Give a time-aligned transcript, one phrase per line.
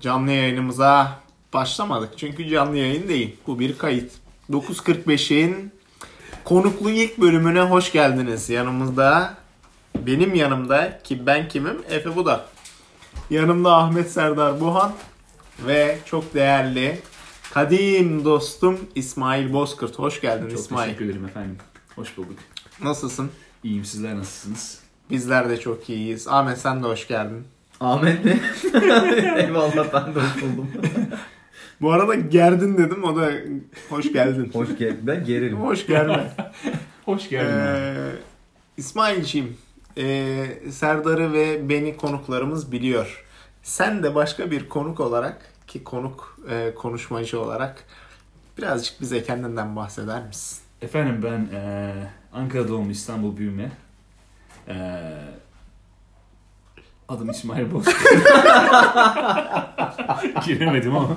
[0.00, 1.18] Canlı yayınımıza
[1.52, 2.18] başlamadık.
[2.18, 3.36] Çünkü canlı yayın değil.
[3.46, 4.12] Bu bir kayıt.
[4.50, 5.72] 9.45'in
[6.44, 8.50] konuklu ilk bölümüne hoş geldiniz.
[8.50, 9.34] Yanımızda
[9.96, 11.82] benim yanımda ki ben kimim?
[11.90, 12.44] Efe Budak.
[13.30, 14.92] Yanımda Ahmet Serdar Buhan
[15.66, 17.00] ve çok değerli
[17.52, 19.98] kadim dostum İsmail Bozkurt.
[19.98, 20.84] Hoş geldin Çok İsmail.
[20.86, 21.58] teşekkür ederim efendim.
[21.96, 22.38] Hoş bulduk.
[22.82, 23.30] Nasılsın?
[23.64, 24.78] İyiyim sizler nasılsınız?
[25.10, 26.28] Bizler de çok iyiyiz.
[26.28, 27.44] Ahmet sen de hoş geldin.
[27.80, 28.40] Ahmet mi?
[29.36, 30.42] Eyvallah ben de hoş.
[31.80, 33.30] Bu arada gerdin dedim o da
[33.90, 34.50] hoş geldin.
[34.52, 35.00] Hoş geldin.
[35.02, 35.56] Ben geririm.
[35.60, 36.20] hoş geldin.
[37.04, 37.52] Hoş geldin.
[37.58, 38.10] Ee,
[38.76, 39.56] İsmail'ciğim,
[39.98, 43.24] e, Serdar'ı ve beni konuklarımız biliyor.
[43.62, 47.84] Sen de başka bir konuk olarak ki konuk e, konuşmacı olarak
[48.58, 50.58] birazcık bize kendinden bahseder misin?
[50.82, 51.94] Efendim ben eee
[52.32, 53.72] Ankara doğumlu İstanbul büyüme.
[54.68, 54.74] Eee
[57.08, 57.96] adım İsmail Bozkurt.
[60.46, 61.16] Giremedim ama.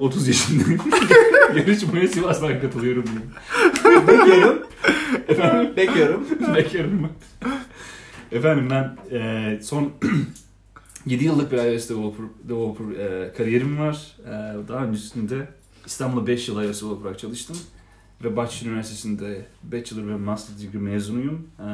[0.00, 0.80] 30 yaşındayım.
[1.56, 3.30] Yarışmaya Sivas'tan katılıyorum diyeyim.
[4.08, 4.62] Bekliyorum.
[5.76, 6.26] Bekliyorum.
[6.54, 7.10] Bekarım ben.
[8.38, 9.92] Efendim ben e, son
[11.06, 14.16] 7 yıllık bir iOS developer, developer e, kariyerim var.
[14.24, 14.28] E,
[14.68, 15.48] daha öncesinde
[15.86, 17.56] İstanbul'da 5 yıl iOS developer olarak çalıştım.
[18.24, 21.48] Ve Bahçeşehir Üniversitesi'nde Bachelor ve Master degree mezunuyum.
[21.58, 21.64] E,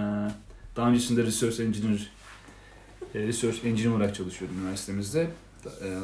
[0.76, 2.10] daha öncesinde Research Engineer
[3.14, 5.30] e, Research Engineer olarak çalışıyordum üniversitemizde.
[5.64, 5.98] E,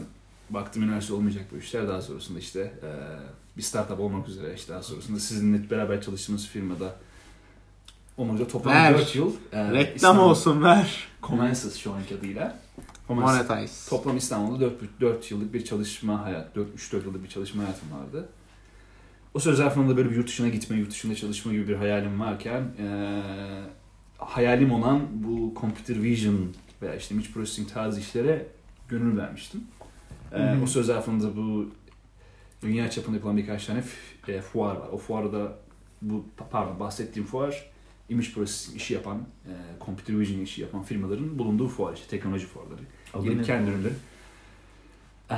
[0.50, 1.88] baktım üniversite olmayacak bu işler.
[1.88, 2.90] Daha sonrasında işte e,
[3.56, 6.96] bir startup olmak üzere işte daha sonrasında sizinle beraber çalıştığımız firmada
[8.16, 8.94] olmak üzere toplam Ver.
[8.98, 9.32] 4 yıl.
[9.52, 11.08] Reklam İstanbul- olsun ver.
[11.22, 12.58] Comensus şu anki adıyla.
[13.08, 13.48] Comensus.
[13.50, 13.90] Monetize.
[13.90, 17.88] Toplam İstanbul'da 4, 4 yıllık bir çalışma hayat, 4 3 4 yıllık bir çalışma hayatım
[17.92, 18.28] vardı.
[19.34, 22.62] O süre zarfında böyle bir yurt dışına gitme, yurt dışında çalışma gibi bir hayalim varken
[22.78, 23.22] eee,
[24.18, 28.46] hayalim olan bu computer vision veya işte image processing tarzı işlere
[28.88, 29.60] gönül vermiştim.
[30.30, 30.62] Hı hı.
[30.62, 31.70] o süre zarfında bu
[32.62, 33.82] dünya çapında yapılan birkaç tane
[34.28, 34.88] e, fuar var.
[34.92, 35.58] O fuarda
[36.02, 37.70] bu pardon bahsettiğim fuar
[38.08, 39.52] image processing işi yapan, e,
[39.84, 42.80] computer vision işi yapan firmaların bulunduğu fuar işte teknoloji fuarları.
[43.24, 43.92] Gelip kendi ürünleri.
[45.30, 45.36] Eee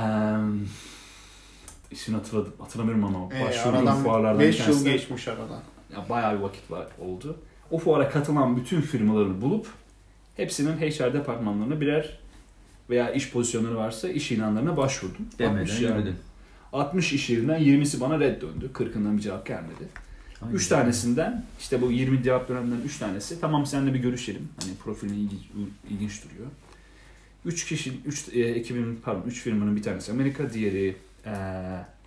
[1.91, 5.61] ismini hatırladım, hatırlamıyorum ama Ee, başvurduğum fuarlardan 5 bir yıl geçmiş aradan.
[5.93, 7.37] ya bayağı bir vakit var oldu.
[7.71, 9.67] O fuara katılan bütün firmaları bulup
[10.37, 12.19] hepsinin HR departmanlarına birer
[12.89, 15.25] veya iş pozisyonları varsa iş ilanlarına başvurdum.
[15.39, 16.15] Demeden 60 yani- yürüdün.
[16.73, 18.69] 60 iş yerinden 20'si bana red döndü.
[18.73, 19.87] 40'ından bir cevap gelmedi.
[20.41, 20.55] Aynen.
[20.55, 24.47] 3 tanesinden işte bu 20 cevap döneminden 3 tanesi tamam seninle bir görüşelim.
[24.61, 25.41] Hani profilin ilginç,
[25.89, 26.47] ilginç duruyor.
[27.45, 30.95] 3 kişi 3 ekibin pardon 3 firmanın bir tanesi Amerika, diğeri
[31.25, 31.33] e,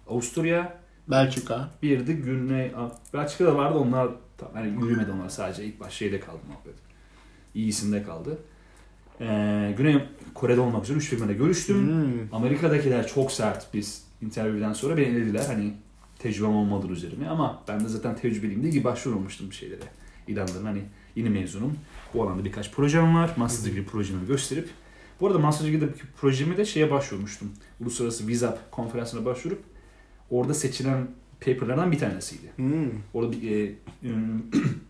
[0.08, 0.78] Avusturya,
[1.10, 1.70] Belçika.
[1.82, 2.72] bir de Güney
[3.14, 4.08] Belçika'da vardı onlar
[4.56, 6.74] yani yürümedi onlar sadece ilk baş şeyde kaldı muhabbet.
[7.54, 8.38] İyisinde kaldı.
[9.20, 10.02] Ee, Güney
[10.34, 11.86] Kore'de olmak üzere 3 firmayla görüştüm.
[11.86, 12.34] Hmm.
[12.34, 15.44] Amerika'dakiler çok sert biz interview'den sonra beni elediler.
[15.46, 15.74] Hani
[16.18, 19.80] tecrübem olmadığı üzerine ama ben de zaten tecrübeliyim diye gibi başvurmuştum bir şeylere.
[20.28, 20.82] İlanların hani
[21.16, 21.78] yeni mezunum.
[22.14, 23.30] Bu alanda birkaç projem var.
[23.36, 24.68] Master degree projemi gösterip
[25.20, 27.52] bu arada Master degree'deki projemi de şeye başvurmuştum.
[27.80, 29.62] Uluslararası Vizap konferansına başvurup
[30.30, 31.08] orada seçilen
[31.40, 32.52] paperlardan bir tanesiydi.
[32.56, 32.90] Hmm.
[33.14, 34.46] Orada bir, e, üm,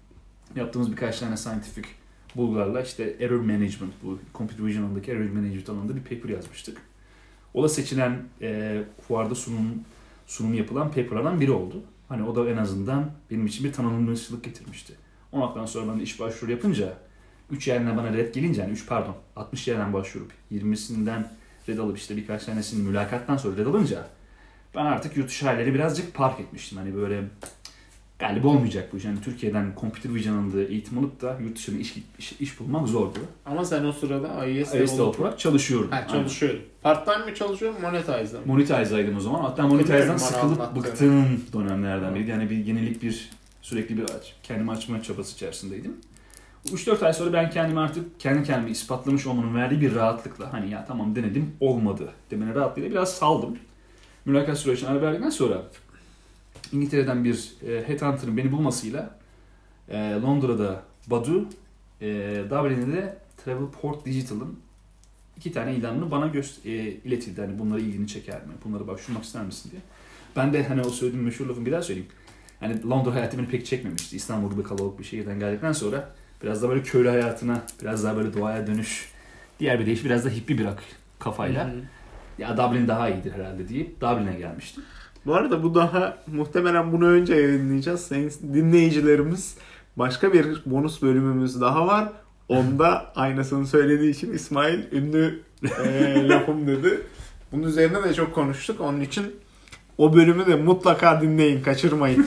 [0.56, 1.88] yaptığımız birkaç tane scientific
[2.36, 6.78] bulgularla işte error management, bu computer vision alanındaki error management alanında bir paper yazmıştık.
[7.54, 9.84] O da seçilen e, fuarda sunum
[10.26, 11.82] sunum yapılan paperlardan biri oldu.
[12.08, 14.94] Hani o da en azından benim için bir tanınmışlık getirmişti.
[15.32, 16.98] O noktadan sonra ben de iş başvuru yapınca
[17.50, 21.24] 3 yerine bana red gelince yani 3 pardon 60 yerden başvurup 20'sinden
[21.68, 24.06] red alıp işte birkaç tanesinin mülakattan sonra red alınca
[24.74, 26.78] ben artık yurt dışı hayalleri birazcık park etmiştim.
[26.78, 27.24] Hani böyle
[28.18, 29.04] galiba olmayacak bu iş.
[29.04, 33.18] Yani Türkiye'den computer vision alanında eğitim alıp da yurt dışında iş, iş, iş bulmak zordu.
[33.46, 35.90] Ama sen o sırada IES IS developer olarak çalışıyorum.
[35.90, 36.60] Ha, çalışıyordum.
[36.82, 37.80] Part time mi çalışıyorum?
[37.82, 38.46] Monetize'da mı?
[38.46, 39.40] Monetize'daydım o zaman.
[39.40, 42.30] Hatta Monetize'dan sıkılıp bıktığım dönemlerden biriydi.
[42.30, 43.30] Yani bir yenilik bir
[43.62, 45.96] sürekli bir aç, kendimi açma çabası içerisindeydim.
[46.72, 50.84] 3-4 ay sonra ben kendimi artık kendi kendime ispatlamış olmanın verdiği bir rahatlıkla hani ya
[50.84, 53.58] tamam denedim olmadı demenin rahatlığıyla biraz saldım.
[54.24, 55.62] Mülakat sürecine ara verdikten sonra
[56.72, 59.18] İngiltere'den bir e, headhunter'ın beni bulmasıyla
[59.88, 61.48] e, Londra'da Badu,
[62.00, 62.06] e,
[62.50, 64.58] Dublin'de de Travelport Digital'ın
[65.36, 66.74] iki tane ilanını bana göster e,
[67.04, 67.40] iletildi.
[67.40, 68.52] Hani bunlara ilgini çeker mi?
[68.64, 69.82] Bunlara başvurmak ister misin diye.
[70.36, 72.10] Ben de hani o söylediğim meşhur lafımı bir daha söyleyeyim.
[72.60, 74.16] Hani Londra hayatı pek çekmemişti.
[74.16, 78.34] İstanbul gibi kalabalık bir şehirden geldikten sonra biraz da böyle köylü hayatına, biraz daha böyle
[78.34, 79.08] doğaya dönüş,
[79.60, 80.66] diğer bir deyiş biraz da hippie bir
[81.18, 81.64] kafayla.
[81.64, 81.80] Hı hı.
[82.38, 84.84] Ya Dublin daha iyidir herhalde deyip Dublin'e gelmiştim.
[85.26, 88.00] Bu arada bu daha muhtemelen bunu önce yayınlayacağız.
[88.00, 89.56] Sayın dinleyicilerimiz
[89.96, 92.12] başka bir bonus bölümümüz daha var.
[92.48, 95.42] Onda aynısını söylediği için İsmail ünlü
[95.84, 97.00] e, lafım dedi.
[97.52, 98.80] Bunun üzerine de çok konuştuk.
[98.80, 99.34] Onun için
[99.98, 102.26] o bölümü de mutlaka dinleyin, kaçırmayın.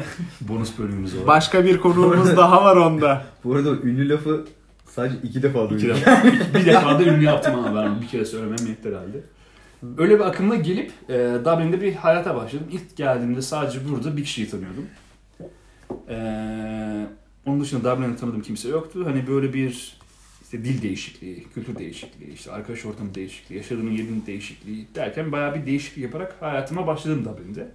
[0.40, 1.26] Bonus bölümümüz var.
[1.26, 3.24] Başka bir konuğumuz daha var onda.
[3.44, 4.44] Bu arada ünlü lafı
[4.86, 5.88] sadece iki defa İki duydum.
[5.88, 6.24] defa.
[6.54, 9.20] bir defa da ünlü yaptım ama ben bir kere söylemem yetti herhalde.
[9.98, 11.14] Öyle bir akımla gelip e,
[11.44, 12.66] Dublin'de bir hayata başladım.
[12.72, 14.86] İlk geldiğimde sadece burada bir kişiyi tanıyordum.
[16.08, 16.16] E,
[17.46, 19.02] onun dışında Dublin'de tanıdığım kimse yoktu.
[19.06, 19.96] Hani böyle bir
[20.52, 25.66] işte dil değişikliği, kültür değişikliği, işte arkadaş ortamı değişikliği, yaşadığım yerin değişikliği derken bayağı bir
[25.66, 27.68] değişiklik yaparak hayatıma başladım Dublin'de.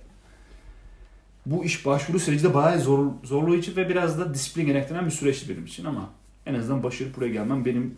[1.46, 5.50] Bu iş başvuru süreci de bayağı zor, zorlayıcı ve biraz da disiplin gerektiren bir süreçti
[5.50, 6.10] benim için ama
[6.46, 7.98] en azından başarıp buraya gelmem benim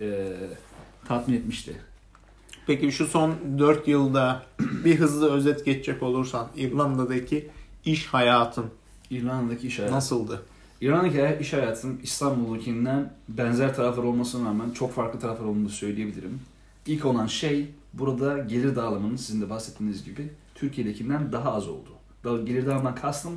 [0.00, 0.32] e,
[1.08, 1.76] tatmin etmişti.
[2.66, 4.42] Peki şu son 4 yılda
[4.84, 7.48] bir hızlı özet geçecek olursan İrlanda'daki
[7.84, 8.66] iş hayatın
[9.10, 9.94] İrlanda'daki iş hayatı.
[9.94, 10.42] nasıldı?
[10.80, 16.40] İrlanda'daki iş hayatım İstanbul'dakinden benzer taraflar olmasına rağmen çok farklı taraflar olduğunu söyleyebilirim.
[16.86, 21.90] İlk olan şey burada gelir dağılımının sizin de bahsettiğiniz gibi Türkiye'dekinden daha az oldu.
[22.24, 23.32] Da- Gelir dağılımından kastım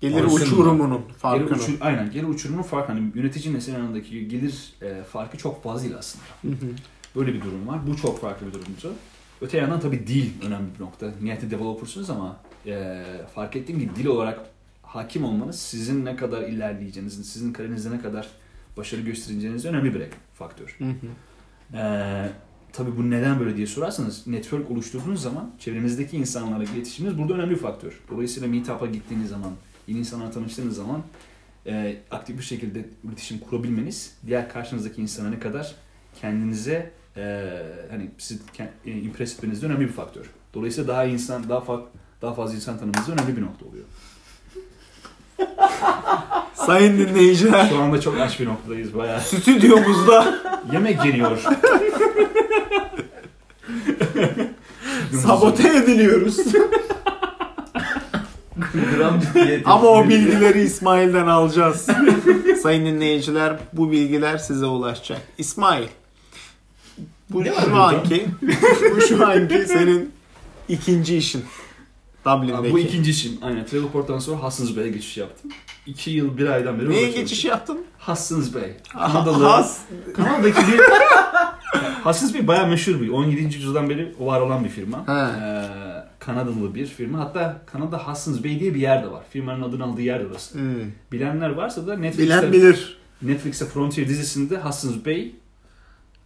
[0.00, 1.58] Gelir uçurumunun gelir farkını.
[1.58, 2.92] uçur, aynen gelir uçurumunun farkı.
[2.92, 6.24] Hani yönetici neslin arasındaki gelir e, farkı çok fazla aslında.
[6.42, 6.70] Hı hı.
[7.16, 7.80] Böyle bir durum var.
[7.86, 8.92] Bu çok farklı bir durumdu.
[9.40, 11.12] Öte yandan tabii dil önemli bir nokta.
[11.22, 12.36] Nihayetinde developer'sunuz ama
[12.66, 13.02] e,
[13.34, 14.40] fark ettiğim gibi dil olarak
[14.86, 18.28] hakim olmanız sizin ne kadar ilerleyeceğinizin, sizin kariyerinizde ne kadar
[18.76, 20.02] başarı göstereceğiniz önemli bir
[20.34, 20.76] faktör.
[20.78, 21.06] Hı hı.
[21.78, 22.28] E,
[22.72, 27.60] tabii bu neden böyle diye sorarsanız network oluşturduğunuz zaman çevrenizdeki insanlarla iletişiminiz burada önemli bir
[27.60, 28.00] faktör.
[28.10, 29.52] Dolayısıyla meetup'a gittiğiniz zaman,
[29.88, 31.02] yeni insanlarla tanıştığınız zaman
[31.66, 35.74] e, aktif bir şekilde iletişim kurabilmeniz diğer karşınızdaki insana ne kadar
[36.20, 37.52] kendinize e,
[37.90, 38.40] hani sizi
[38.86, 40.30] e, impress etmenizde önemli bir faktör.
[40.54, 41.84] Dolayısıyla daha insan daha fa-
[42.22, 43.84] daha fazla insan tanımanızda önemli bir nokta oluyor.
[46.54, 49.20] Sayın dinleyiciler Şu anda çok aç bir noktadayız bayağı.
[49.20, 50.40] stüdyomuzda
[50.72, 51.42] Yemek geliyor.
[55.22, 56.36] sabote ediliyoruz.
[59.64, 61.86] Ama o bilgileri İsmail'den alacağız.
[62.62, 65.20] Sayın dinleyiciler bu bilgiler size ulaşacak.
[65.38, 65.86] İsmail
[67.30, 68.26] bu Ne şu anki
[68.96, 70.12] bu şu anki senin
[70.68, 71.44] ikinci işin.
[72.26, 72.72] Dublin'deki.
[72.74, 73.32] Bu ikinci işim.
[73.42, 73.66] Aynen.
[73.66, 75.50] Travelport'tan sonra Hudson's Bay'e geçiş yaptım.
[75.86, 77.78] İki yıl, bir aydan beri Neye geçiş yaptın?
[77.98, 78.72] Hudson's Bay.
[78.92, 79.12] Has.
[79.12, 79.66] Kanadalı.
[80.14, 80.80] Kanada'daki bir...
[82.04, 83.08] Hudson's Bay bayağı meşhur bir.
[83.08, 83.42] 17.
[83.42, 84.98] yüzyıldan beri var olan bir firma.
[84.98, 87.18] Ee, Kanadalı bir firma.
[87.18, 89.22] Hatta Kanada Hudson's Bay diye bir yer de var.
[89.30, 90.54] Firmanın adını aldığı yer de orası.
[90.58, 90.64] Hmm.
[91.12, 92.98] Bilenler varsa da Netflix'te, Bilen bilir.
[93.22, 95.32] Netflix'te Frontier dizisinde Hudson's Bay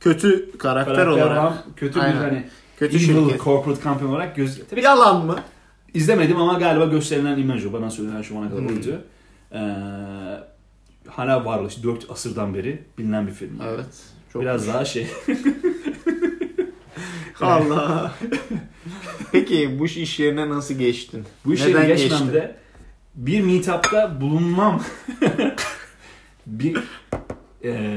[0.00, 1.52] Kötü karakter, karakter olarak.
[1.76, 2.16] kötü bir Aynen.
[2.16, 2.46] hani
[2.78, 3.42] Kötü evil şirket.
[3.44, 4.60] corporate company olarak göz...
[4.70, 5.36] Tabii Yalan mı?
[5.94, 7.72] İzlemedim ama galiba gösterilen imaj o.
[7.72, 8.68] Bana söylenen şu ana kadar Hmm.
[8.76, 9.02] oydu.
[9.52, 11.64] Ee, hala var.
[11.68, 13.58] işte 4 asırdan beri bilinen bir film.
[13.68, 13.86] Evet.
[14.32, 15.06] Çok Biraz daha şey.
[17.40, 18.12] Allah.
[19.32, 21.24] Peki bu iş yerine nasıl geçtin?
[21.44, 22.56] Bu işe Neden geçmemde
[23.14, 24.82] bir meetup'ta bulunmam.
[26.46, 26.76] bir
[27.64, 27.96] e,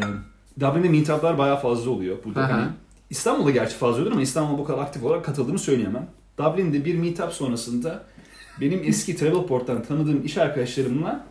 [0.59, 2.17] Dublin'de meetup'lar bayağı fazla oluyor.
[2.25, 2.65] Burada hani
[3.09, 6.07] İstanbul'da gerçi fazla oluyor ama İstanbul'a bu kadar aktif olarak katıldığımı söyleyemem.
[6.37, 8.03] Dublin'de bir meetup sonrasında
[8.61, 11.25] benim eski Travelport'tan tanıdığım iş arkadaşlarımla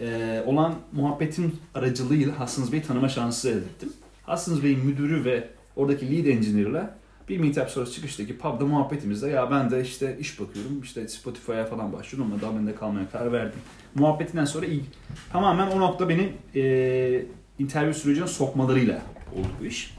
[0.00, 3.92] e, olan muhabbetim aracılığıyla Hudson's Bey'i tanıma şansı elde ettim.
[4.26, 9.70] Hudson's Bey'in müdürü ve oradaki lead engineer'la bir meetup sonrası çıkıştaki pub'da muhabbetimizde ya ben
[9.70, 13.58] de işte iş bakıyorum işte Spotify'a falan başlıyorum ama Dublin'de kalmaya karar verdim.
[13.94, 14.84] Muhabbetinden sonra ilk,
[15.32, 17.24] tamamen o nokta beni e,
[17.58, 19.02] interview sürecine sokmalarıyla
[19.36, 19.96] oldu bu iş.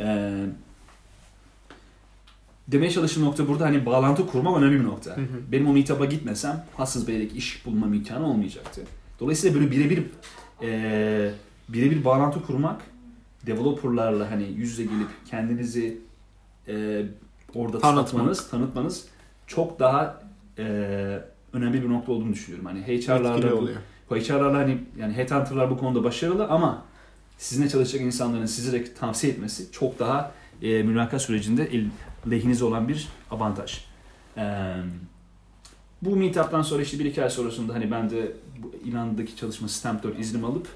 [0.00, 0.30] E,
[2.68, 5.16] demeye çalıştığım nokta burada hani bağlantı kurmak önemli bir nokta.
[5.16, 5.52] Hı hı.
[5.52, 8.80] Benim o meetup'a gitmesem Hassız Bey'deki iş bulma imkanı olmayacaktı.
[9.20, 10.02] Dolayısıyla böyle birebir
[10.62, 11.30] e,
[11.68, 12.80] birebir bağlantı kurmak
[13.46, 15.98] developerlarla hani yüz yüze gelip kendinizi
[16.68, 17.06] e,
[17.54, 18.10] orada Tanıtmak.
[18.10, 19.04] tanıtmanız, tanıtmanız
[19.46, 20.22] çok daha
[20.58, 20.64] e,
[21.52, 22.66] önemli bir nokta olduğunu düşünüyorum.
[22.66, 23.68] Hani HR'larla bu,
[24.10, 26.84] bu HR'larla hani yani headhunter'lar bu konuda başarılı ama
[27.38, 31.84] sizinle çalışacak insanların sizi de tavsiye etmesi çok daha e, mülakat sürecinde el,
[32.30, 33.84] lehinize olan bir avantaj.
[34.36, 34.76] Eee
[36.04, 40.02] bu meetup'tan sonra işte bir iki ay sonrasında hani ben de bu İran'daki çalışma Stamp
[40.02, 40.68] 4 iznimi alıp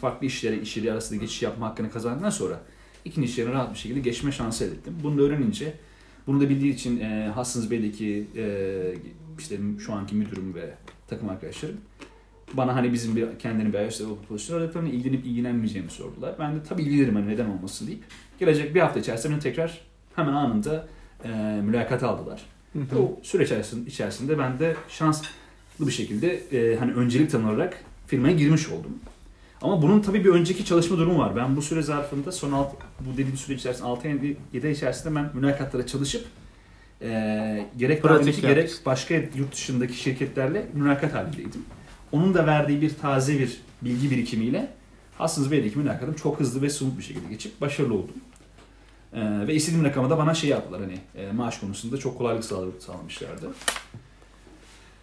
[0.00, 2.60] farklı işlere, iş yeri arasında geçiş yapma hakkını kazandıktan sonra
[3.04, 4.98] ikinci iş yerine rahat bir şekilde geçme şansı elde ettim.
[5.02, 5.74] Bunu da öğrenince,
[6.26, 8.94] bunu da bildiği için e, Hudson's Bay'deki e,
[9.38, 10.74] işte şu anki müdürüm ve
[11.08, 11.76] takım arkadaşlarım
[12.54, 16.34] bana hani bizim bir kendini bir iOS developer aradıklarını ilgilenip ilgilenmeyeceğimi sordular.
[16.38, 18.04] Ben de tabii ilgilenirim hani neden olmasın deyip
[18.38, 20.86] gelecek bir hafta içerisinde tekrar hemen anında
[21.24, 21.28] e,
[21.62, 22.42] mülakat aldılar.
[22.72, 22.98] Hı hı.
[22.98, 23.52] O süreç
[23.86, 25.26] içerisinde, ben de şanslı
[25.80, 28.98] bir şekilde e, hani öncelik tanınarak firmaya girmiş oldum.
[29.62, 31.36] Ama bunun tabii bir önceki çalışma durumu var.
[31.36, 35.86] Ben bu süre zarfında son alt, bu dediğim süre içerisinde 6-7 ay içerisinde ben mülakatlara
[35.86, 36.26] çalışıp
[37.02, 41.64] e, gerek Pratik gerek başka yurt dışındaki şirketlerle mülakat halindeydim.
[42.12, 44.68] Onun da verdiği bir taze bir bilgi birikimiyle
[45.18, 48.14] Hastings Bey'deki mülakatım çok hızlı ve smooth bir şekilde geçip başarılı oldum.
[49.12, 52.80] E, ve istediğim rakama da bana şey yaptılar hani e, maaş konusunda çok kolaylık sağla-
[52.80, 53.50] sağlamışlardı.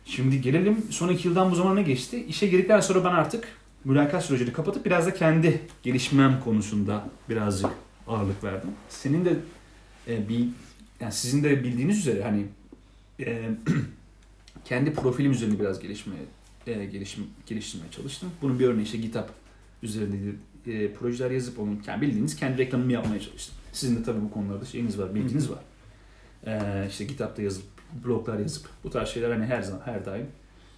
[0.06, 2.26] Şimdi gelelim son iki yıldan bu zamana ne geçti?
[2.26, 3.48] İşe girdikten sonra ben artık
[3.86, 7.70] mülakat sürecini kapatıp biraz da kendi gelişmem konusunda birazcık
[8.08, 8.70] ağırlık verdim.
[8.90, 9.34] Senin de
[10.08, 10.48] e, bir
[11.00, 12.46] yani sizin de bildiğiniz üzere hani
[13.20, 13.50] e,
[14.66, 16.22] kendi profilim üzerine biraz gelişmeye
[16.68, 18.30] e, gelişim, geliştirmeye çalıştım.
[18.42, 19.30] Bunun bir örneği işte GitHub
[19.84, 20.18] üzerinde
[20.68, 23.56] e, projeler yazıp onun yani bildiğiniz kendi reklamımı yapmaya çalıştım.
[23.78, 25.60] Sizin de tabii bu konularda şeyiniz var, bilginiz var.
[26.46, 27.64] E, işte GitHub'da yazıp,
[28.06, 30.28] bloglar yazıp bu tarz şeyler hani her zaman her daim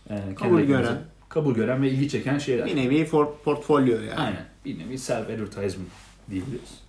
[0.09, 0.97] e, Kabul gören.
[1.29, 2.65] kabul gören ve ilgi çeken şeyler.
[2.65, 4.15] Bir nevi for- portfolyo yani.
[4.15, 4.45] Aynen.
[4.65, 5.89] Bir nevi self advertisement
[6.31, 6.79] diyebiliriz.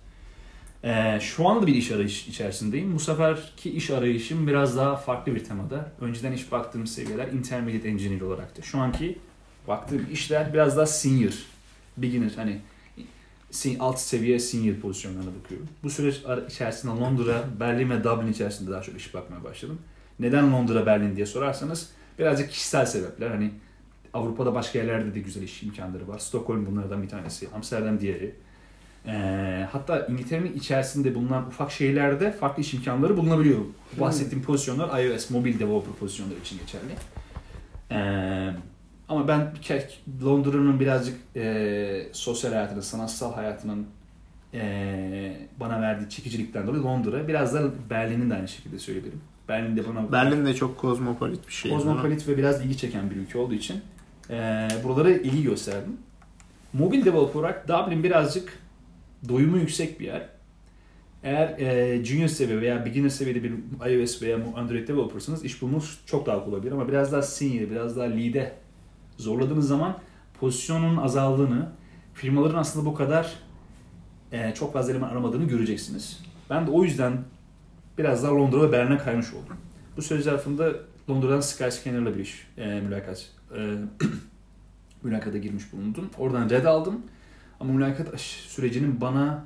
[0.83, 2.95] Ee, şu anda da bir iş arayış içerisindeyim.
[2.95, 5.91] Bu seferki iş arayışım biraz daha farklı bir temada.
[6.01, 8.63] Önceden iş baktığım seviyeler intermediate engineer olaraktı.
[8.63, 9.17] Şu anki
[9.67, 11.33] baktığım işler biraz daha senior,
[11.97, 12.61] beginner hani
[13.79, 15.67] alt seviye senior pozisyonlarına bakıyorum.
[15.83, 19.79] Bu süreç içerisinde Londra, Berlin ve Dublin içerisinde daha çok iş bakmaya başladım.
[20.19, 21.89] Neden Londra, Berlin diye sorarsanız
[22.19, 23.29] birazcık kişisel sebepler.
[23.29, 23.51] Hani
[24.13, 26.19] Avrupa'da başka yerlerde de güzel iş imkanları var.
[26.19, 27.47] Stockholm bunlardan bir tanesi.
[27.55, 28.35] Amsterdam diğeri.
[29.07, 33.59] Ee, hatta İngiltere'nin içerisinde bulunan ufak şehirlerde farklı iş imkanları bulunabiliyor.
[33.99, 36.93] Bahsettiğim pozisyonlar iOS, mobil developer pozisyonları için geçerli.
[37.91, 38.53] Ee,
[39.11, 39.53] ama ben
[40.23, 43.87] Londra'nın birazcık e, sosyal hayatının, sanatsal hayatının
[44.53, 49.21] e, bana verdiği çekicilikten dolayı Londra, biraz da Berlin'in de aynı şekilde söyleyebilirim.
[49.49, 51.71] Berlin'de bana Berlin de çok kozmopolit bir şey.
[51.71, 53.81] kozmopolit ve biraz ilgi çeken bir ülke olduğu için
[54.29, 55.97] e, buralara ilgi gösterdim.
[56.73, 58.59] Mobil developer olarak Dublin birazcık
[59.29, 60.29] doyumu yüksek bir yer.
[61.23, 63.53] Eğer e, junior seviye veya beginner seviyede bir
[63.91, 67.97] iOS veya Android developersanız iş bulmanız çok daha kolay olabilir ama biraz daha senior, biraz
[67.97, 68.60] daha lead'e
[69.21, 69.97] zorladığınız zaman
[70.39, 71.69] pozisyonun azaldığını,
[72.13, 73.35] firmaların aslında bu kadar
[74.31, 76.19] e, çok fazla eleman aramadığını göreceksiniz.
[76.49, 77.23] Ben de o yüzden
[77.97, 79.57] biraz daha Londra ve Berlin'e kaymış oldum.
[79.97, 80.73] Bu süre zarfında
[81.09, 83.75] Londra'dan Skyscanner'la bir iş e, mülakat e,
[85.03, 86.09] mülakata girmiş bulundum.
[86.17, 87.01] Oradan red aldım.
[87.59, 89.45] Ama mülakat sürecinin bana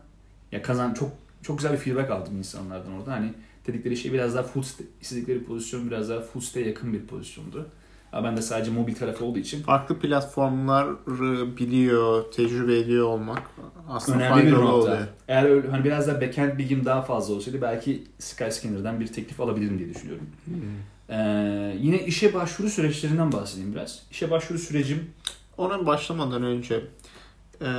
[0.52, 3.12] ya kazan çok çok güzel bir feedback aldım insanlardan orada.
[3.12, 3.34] Hani
[3.68, 7.70] dedikleri şey biraz daha full sta- istedikleri pozisyon biraz daha full yakın bir pozisyondu.
[8.24, 13.42] Ben de sadece mobil tarafı olduğu için Farklı platformları biliyor, tecrübe ediyor olmak
[13.90, 14.74] aslında önemli bir nokta.
[14.74, 14.98] oluyor.
[15.28, 19.80] Eğer öyle, hani biraz daha backend bilgim daha fazla olsaydı belki Skyscanner'dan bir teklif alabilirim
[19.80, 20.28] diye düşünüyorum.
[21.10, 24.02] Ee, yine işe başvuru süreçlerinden bahsedeyim biraz.
[24.12, 25.10] İşe başvuru sürecim
[25.58, 26.84] Ona başlamadan önce
[27.62, 27.70] e,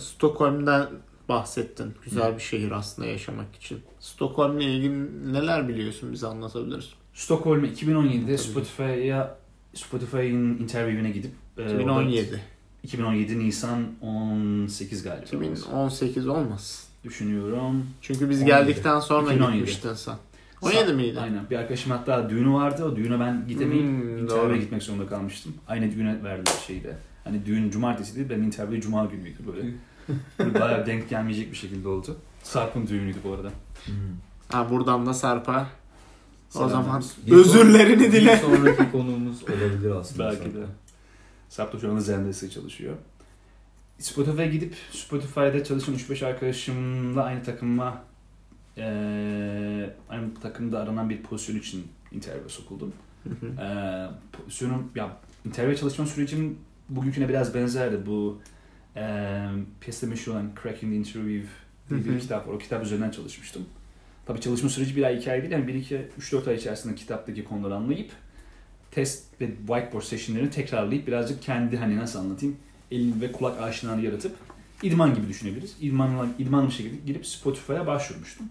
[0.00, 0.86] Stockholm'den
[1.28, 1.94] bahsettin.
[2.04, 3.80] Güzel bir şehir aslında yaşamak için.
[4.00, 6.92] Stockholm'la ilgili neler biliyorsun bize anlatabilirsin.
[7.14, 8.38] Stockholm'e 2017'de Tabii.
[8.38, 9.39] Spotify'a
[9.74, 12.40] Spotify'ın interview'ine gidip e, orada 2017.
[12.82, 15.24] 2017 Nisan 18 galiba.
[15.24, 16.88] 2018 olmaz.
[17.04, 17.86] Düşünüyorum.
[18.00, 18.46] Çünkü biz 17.
[18.50, 19.58] geldikten sonra 2017.
[19.58, 20.16] gitmiştin sen.
[20.62, 21.20] 17 miydi?
[21.20, 21.50] Aynen.
[21.50, 22.84] Bir arkadaşım hatta düğünü vardı.
[22.84, 24.56] O düğüne ben gidemeyip Hmm, interview'e doğru.
[24.56, 25.54] gitmek zorunda kalmıştım.
[25.68, 26.96] Aynı düğüne verdiler şeyde.
[27.24, 28.30] Hani düğün cumartesiydi.
[28.30, 29.74] Benim interview cuma günüydü böyle.
[30.38, 32.16] böyle bayağı denk gelmeyecek bir şekilde oldu.
[32.42, 33.50] Sarp'ın düğünüydü bu arada.
[34.52, 35.66] Ha, buradan da Sarp'a
[36.54, 36.70] o Selam.
[36.70, 38.32] zaman Bir özürlerini son- dile.
[38.32, 40.24] Bir sonraki konuğumuz olabilir aslında.
[40.30, 40.50] Belki de.
[40.52, 40.66] zaten.
[41.48, 42.94] Sarp da şu anda Zende'si çalışıyor.
[43.98, 48.02] Spotify'a gidip Spotify'da çalışan 3-5 arkadaşımla aynı takıma
[48.76, 52.92] eee aynı takımda aranan bir pozisyon için interview'e sokuldum.
[53.58, 55.16] Eee pozisyonum ya
[55.46, 58.06] interview çalışma sürecim bugünküne biraz benzerdi.
[58.06, 58.40] Bu
[58.96, 59.48] eee
[59.80, 61.48] piyasada meşhur olan Cracking the Interview
[61.90, 62.52] diye bir kitap var.
[62.52, 63.62] O kitap üzerinden çalışmıştım.
[64.30, 65.52] Tabii çalışma süreci bir ay, iki ay değil.
[65.52, 68.10] Yani bir iki, üç dört ay içerisinde kitaptaki konuları anlayıp
[68.90, 72.56] test ve whiteboard session'lerini tekrarlayıp birazcık kendi hani nasıl anlatayım
[72.90, 74.36] el ve kulak aşinalığı yaratıp
[74.82, 75.76] idman gibi düşünebiliriz.
[75.80, 78.46] İdmanla, idman bir şekilde girip Spotify'a başvurmuştum.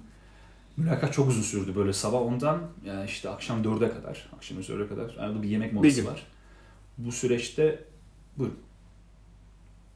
[0.78, 4.88] Mülakat çok uzun sürdü böyle sabah 10'dan yani işte akşam 4'e kadar, akşam üzeri 4'e
[4.88, 5.16] kadar.
[5.16, 6.24] Arada bir yemek molası var.
[6.98, 7.84] Bu süreçte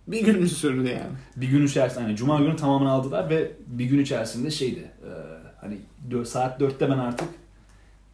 [0.08, 1.14] Bir gün mü sürdü yani?
[1.36, 6.26] bir gün içerisinde hani cuma günü tamamını aldılar ve bir gün içerisinde şeydi e, hani
[6.26, 7.30] saat 4'te ben artık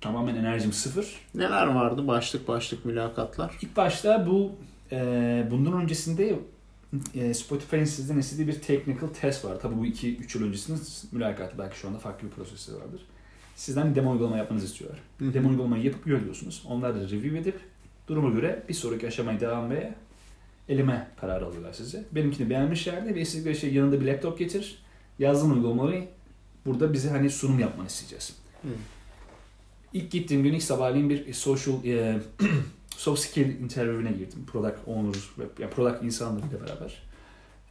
[0.01, 1.15] tamamen enerjim sıfır.
[1.35, 3.57] Neler vardı başlık başlık mülakatlar?
[3.61, 4.51] İlk başta bu
[4.91, 6.39] e, bundan öncesinde
[7.15, 9.59] e, Spotify'ın sizden istediği bir technical test var.
[9.61, 13.01] Tabii bu 2-3 yıl öncesinin mülakatı belki şu anda farklı bir prosesi vardır.
[13.55, 14.99] Sizden demo uygulama yapmanızı istiyorlar.
[15.19, 16.63] Demo uygulamayı yapıp görüyorsunuz.
[16.69, 17.59] Onlar da review edip
[18.07, 19.93] duruma göre bir sonraki aşamaya devam ve
[20.69, 22.03] eleme kararı alıyorlar size.
[22.11, 24.83] Benimkini beğenmişlerdi ve istedikleri şey yanında bir laptop getir.
[25.19, 26.07] Yazdığın uygulamayı
[26.65, 28.35] burada bize hani sunum yapmanı isteyeceğiz.
[28.61, 28.67] Hı.
[29.93, 32.19] İlk gittiğim gün ilk sabahleyin bir social e,
[32.97, 34.45] soft skill interview'ine girdim.
[34.51, 37.03] Product owner ve yani product insanlarıyla beraber.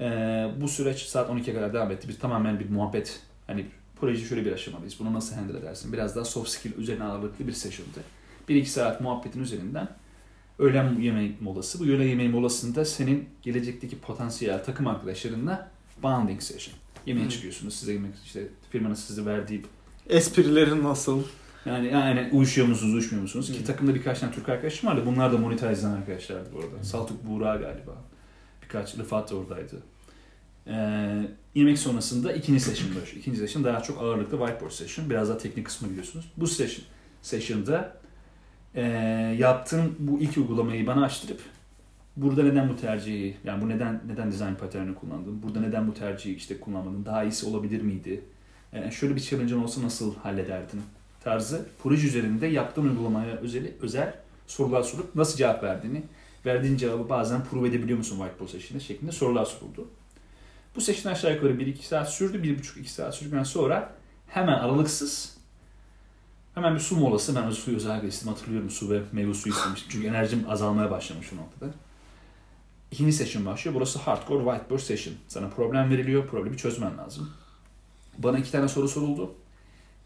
[0.01, 2.09] E, bu süreç saat 12'ye kadar devam etti.
[2.09, 3.67] Biz tamamen bir muhabbet hani
[4.01, 4.97] projeyi şöyle bir aşamadayız.
[5.01, 5.93] Bunu nasıl handle edersin?
[5.93, 8.01] Biraz daha soft skill üzerine ağırlıklı bir session'dı.
[8.49, 9.89] 1-2 saat muhabbetin üzerinden
[10.59, 11.81] öğlen yemeği molası.
[11.81, 15.71] Bu öğlen yemeği molasında senin gelecekteki potansiyel takım arkadaşlarınla
[16.03, 16.75] bonding session.
[17.09, 17.31] Yemeğe Hı.
[17.31, 17.75] çıkıyorsunuz.
[17.75, 19.63] Size yemek işte firmanın size verdiği
[20.09, 21.23] Esprilerin nasıl?
[21.67, 23.53] yani yani uyuşuyor musunuz, uyuşmuyor musunuz?
[23.53, 23.65] Ki Hı.
[23.65, 25.03] takımda birkaç tane Türk arkadaşım vardı.
[25.07, 26.85] Bunlar da monetize eden arkadaşlardı bu arada.
[26.85, 28.05] Saltuk Buğra galiba.
[28.63, 29.83] Birkaç Rıfat da oradaydı.
[30.67, 33.13] Ee, yemek sonrasında ikinci session var.
[33.17, 35.11] İkinci session daha çok ağırlıklı whiteboard session.
[35.11, 36.33] Biraz daha teknik kısmı biliyorsunuz.
[36.37, 36.85] Bu session,
[37.23, 37.97] session'da
[38.75, 38.83] e,
[39.39, 41.41] yaptığım bu ilk uygulamayı bana açtırıp
[42.23, 46.35] burada neden bu tercihi, yani bu neden neden design pattern'ı kullandın, burada neden bu tercihi
[46.35, 48.25] işte kullanmadın, daha iyisi olabilir miydi,
[48.73, 50.83] e, şöyle bir challenge'ın olsa nasıl hallederdin
[51.25, 54.15] tarzı proje üzerinde yaptığın uygulamaya özel, özel
[54.47, 56.03] sorular sorup nasıl cevap verdiğini,
[56.47, 59.89] verdiğin cevabı bazen prove edebiliyor musun whiteboard session'da şeklinde sorular soruldu.
[60.77, 62.39] Bu session aşağı yukarı 1-2 saat sürdü.
[62.39, 63.93] 1,5-2 saat sürdükten sonra
[64.27, 65.37] hemen aralıksız
[66.55, 67.37] hemen bir su molası.
[67.37, 68.71] Ben o suyu özellikle istedim hatırlıyorum.
[68.71, 69.91] Su ve meyve suyu istemiştim.
[69.93, 71.75] Çünkü enerjim azalmaya başlamış o noktada.
[72.91, 73.75] İkinci session başlıyor.
[73.75, 75.15] Burası hardcore whiteboard session.
[75.29, 76.27] Sana problem veriliyor.
[76.27, 77.31] Problemi çözmen lazım.
[78.19, 79.35] Bana iki tane soru soruldu.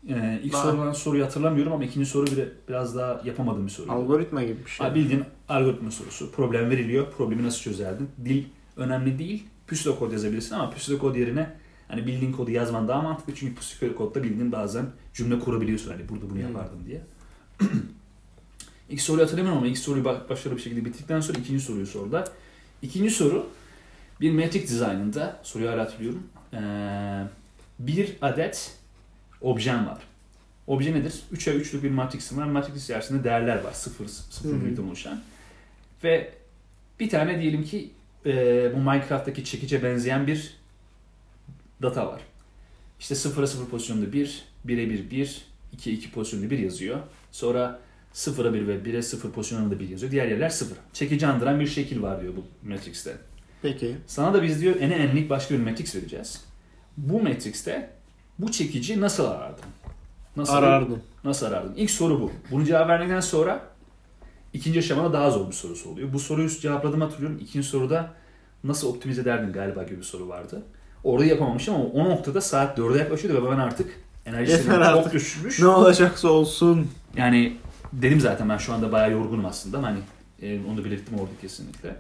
[0.09, 3.93] Ee, ilk Daha- sorulan soruyu hatırlamıyorum ama ikinci soru bile biraz daha yapamadığım bir soru.
[3.93, 4.87] Algoritma gibi bir şey.
[4.87, 6.33] Ha, bildiğin algoritma sorusu.
[6.33, 7.13] Problem veriliyor.
[7.13, 8.09] Problemi nasıl çözerdin?
[8.25, 8.45] Dil
[8.77, 9.45] önemli değil.
[9.73, 11.51] Pseudo kod yazabilirsin ama pseudo kod yerine
[11.89, 13.35] hani bildiğin kodu yazman daha mantıklı.
[13.35, 15.91] Çünkü pseudo kodda bildiğin bazen cümle kurabiliyorsun.
[15.91, 16.41] Hani burada bunu Hmm.
[16.43, 17.01] yapardım diye.
[18.91, 22.29] ilk soruyu hatırlamıyorum ama ilk soruyu ba- başarılı bir şekilde bitirdikten sonra ikinci soruyu sordular.
[22.83, 23.51] İkinci soru
[24.21, 26.27] bir metric design'ında soruyu hala hatırlıyorum.
[26.55, 26.59] Ee,
[27.79, 28.77] bir adet
[29.41, 30.03] objem var.
[30.67, 31.23] Obje nedir?
[31.35, 32.47] 3'e 3'lük bir matrixim var.
[32.47, 33.73] Matrix içerisinde değerler var.
[33.73, 34.65] 0, 0 Hı hı.
[34.65, 35.21] birden oluşan.
[36.05, 36.33] Ve
[37.01, 37.91] bir tane diyelim ki
[38.27, 38.33] e,
[38.75, 40.55] bu Minecraft'taki çekice benzeyen bir
[41.83, 42.21] data var.
[43.01, 45.45] İşte 0'a 0 pozisyonda 1, 1'e 1, 1,
[45.77, 46.99] 2'ye 2 pozisyonda 1 yazıyor.
[47.33, 47.81] Sonra
[48.15, 50.13] 0'a 1 ve 1'e 0 pozisyonunda 1 yazıyor.
[50.13, 50.77] Diğer yerler 0.
[50.93, 53.17] Çekici andıran bir şekil var diyor bu Matrix'te.
[53.63, 53.97] Peki.
[54.07, 56.45] Sana da biz diyor ene enlik başka bir matrix vereceğiz.
[56.97, 57.91] Bu matrix'te
[58.39, 59.65] bu çekici nasıl arardın?
[60.37, 61.03] Nasıl Arardım.
[61.25, 61.75] Nasıl arardın?
[61.75, 62.33] İlk soru bu.
[62.51, 63.63] Bunu cevap verdikten sonra
[64.53, 66.13] ikinci aşamada daha zor bir sorusu oluyor.
[66.13, 67.39] Bu soruyu cevapladığımı hatırlıyorum.
[67.43, 68.11] İkinci soruda
[68.65, 70.63] nasıl optimize ederdin galiba gibi bir soru vardı.
[71.05, 75.13] Orada yapamamışım ama o noktada saat 4'e yaklaşıyordu ve ben artık enerji Yeter seviyem çok
[75.13, 75.61] düşmüş.
[75.61, 76.89] Ne olacaksa olsun.
[77.17, 77.57] Yani
[77.93, 79.83] dedim zaten ben şu anda bayağı yorgunum aslında.
[79.83, 79.99] Hani
[80.43, 81.97] e, onu da belirttim orada kesinlikle.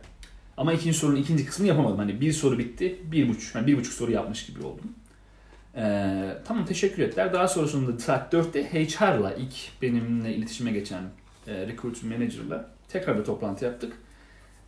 [0.56, 1.98] Ama ikinci sorunun ikinci kısmını yapamadım.
[1.98, 4.92] Hani bir soru bitti, bir buçuk, yani bir buçuk soru yapmış gibi oldum.
[5.76, 7.32] Ee, tamam teşekkür ettiler.
[7.32, 11.02] Daha sonrasında saat 4'te HR'la ilk benimle iletişime geçen
[11.46, 13.92] e, recruitment manager'la tekrar bir toplantı yaptık.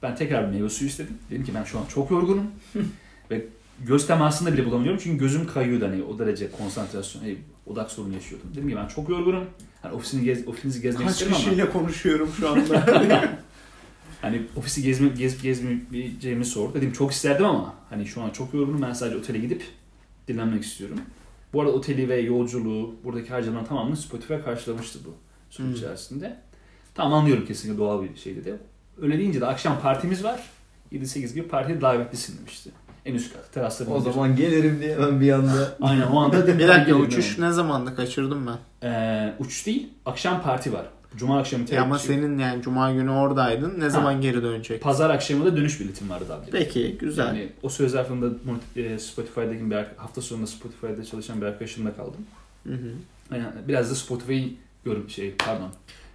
[0.03, 1.19] Ben tekrar bir meyve suyu istedim.
[1.31, 2.51] Dedim ki ben şu an çok yorgunum.
[3.31, 3.47] ve
[3.81, 5.01] göz temasında bile bulamıyorum.
[5.03, 8.51] Çünkü gözüm kayıyordu hani o derece konsantrasyon, hani odak sorunu yaşıyordum.
[8.55, 9.45] Dedim ki ben çok yorgunum.
[9.83, 12.87] Hani ofisini gez, ofisinizi gezmek Kaç isterim ama kişiyle konuşuyorum şu anda.
[14.23, 16.75] hani ofisi gezme, gez, gezmeyeceğimi sordu.
[16.75, 18.83] Dedim çok isterdim ama hani şu an çok yorgunum.
[18.83, 19.63] Ben sadece otele gidip
[20.29, 21.01] dinlenmek istiyorum.
[21.53, 25.15] Bu arada oteli ve yolculuğu, buradaki harcamanın tamamını Spotify karşılamıştı bu
[25.51, 25.75] süreç Hmm.
[25.77, 26.37] içerisinde.
[26.95, 28.59] Tamam anlıyorum kesinlikle doğal bir şey dedi.
[29.03, 30.41] Öyle deyince de akşam partimiz var.
[30.93, 32.71] 7-8 gibi partiye davetlisin demişti.
[33.07, 33.53] En üst kat.
[33.53, 36.59] Terasta O zaman gelirim diye ben bir anda Aynen o anda dedim.
[36.59, 38.57] bir dakika "Gelirim uçuş ne zamandı kaçırdım ben.
[38.83, 39.89] ben." Ee, uçuş değil.
[40.07, 40.87] Akşam parti var.
[41.17, 43.81] Cuma akşamı Ya ama senin yani cuma günü oradaydın.
[43.81, 44.83] Ne zaman geri dönecek?
[44.83, 46.51] Pazar akşamı da dönüş biletim vardı abi.
[46.51, 47.27] Peki güzel.
[47.27, 48.27] Yani o süre zarfında
[48.77, 52.27] e, Spotify'daki bir hafta sonunda Spotify'da çalışan bir arkadaşımla kaldım.
[52.67, 52.91] Hı hı.
[53.37, 54.49] Yani biraz da Spotify'ı
[54.85, 55.69] görüp şey pardon.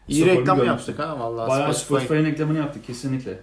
[0.07, 0.93] İyi Stockholm'u reklam görmüştüm.
[0.95, 1.49] yaptık ha vallahi.
[1.49, 1.85] Bayağı Spotify.
[2.05, 3.39] Spotify'ın reklamını yaptık kesinlikle.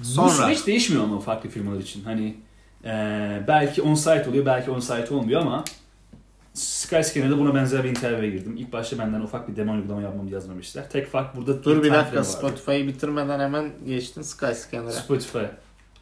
[0.00, 2.04] Bu Sonra süreç değişmiyor ama farklı firmalar için.
[2.04, 2.36] Hani
[2.84, 2.90] e,
[3.48, 5.64] belki on-site oluyor, belki on-site olmuyor ama
[6.54, 8.56] Skyscanner'da buna benzer bir interview'e girdim.
[8.56, 10.90] İlk başta benden ufak bir demo uygulama yapmamı yazmamışlar.
[10.90, 12.24] Tek fark burada dur bir dakika.
[12.24, 14.92] Spotify'ı bitirmeden hemen geçtin Skyscanner'a.
[14.92, 15.44] Spotify.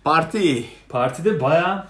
[0.04, 0.64] Parti.
[0.88, 1.86] Partide bayağı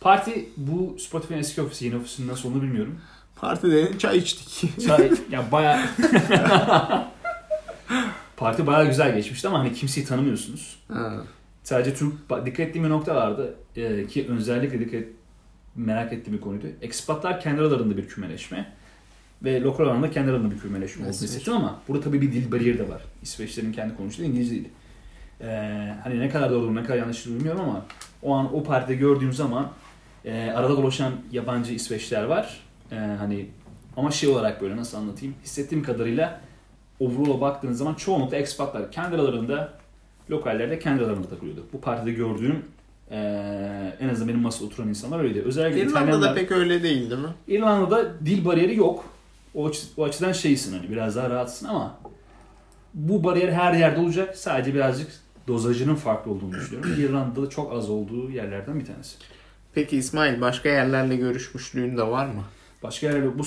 [0.00, 3.00] Parti bu Spotify'ın eski ofisi, yeni ofisinin nasıl olduğunu bilmiyorum.
[3.36, 4.80] Parti dedin çay içtik.
[4.86, 5.80] Çay, ya bayağı...
[8.36, 10.78] Parti bayağı güzel geçmişti ama hani kimseyi tanımıyorsunuz.
[10.92, 11.12] Ha.
[11.66, 12.12] Sadece Türk...
[12.46, 15.02] Dikkat ettiğim bir nokta vardı Ee, ki özellikle dikkat
[15.76, 16.66] merak ettiğim bir konuydu.
[16.82, 18.72] Ekspatlar kendi aralarında bir kümeleşme
[19.44, 22.78] ve lokal alanda kendi aralarında bir kümeleşme olduğunu hissettim ama burada tabii bir dil bariyeri
[22.78, 23.02] de var.
[23.22, 24.68] İsveçlerin kendi konuştuğu İngilizce değil.
[25.40, 27.86] Ee, hani ne kadar doğru ne kadar yanlış bilmiyorum ama
[28.22, 29.68] o an o partide gördüğüm zaman
[30.24, 32.60] e, arada dolaşan yabancı İsveçler var.
[32.92, 33.46] Ee, hani
[33.96, 35.34] ama şey olarak böyle nasıl anlatayım?
[35.44, 36.40] Hissettiğim kadarıyla
[37.00, 39.85] overall'a baktığınız zaman çoğunlukla expatlar kendi aralarında
[40.30, 41.66] lokallerde kendi aralarında takılıyordu.
[41.72, 42.64] Bu partide gördüğüm
[43.10, 43.16] e,
[44.00, 45.42] en azından benim masada oturan insanlar öyleydi.
[45.42, 46.34] Özellikle İrlanda'da İtalyanlar.
[46.34, 47.34] pek öyle değil değil mi?
[47.48, 49.04] İrlanda'da dil bariyeri yok.
[49.54, 51.98] O, o açıdan şeysin hani biraz daha rahatsın ama
[52.94, 54.36] bu bariyer her yerde olacak.
[54.36, 55.10] Sadece birazcık
[55.48, 56.94] dozajının farklı olduğunu düşünüyorum.
[56.98, 59.16] İrlanda'da çok az olduğu yerlerden bir tanesi.
[59.74, 62.42] Peki İsmail başka yerlerle görüşmüşlüğün de var mı?
[62.82, 63.42] Başka yerlerde bu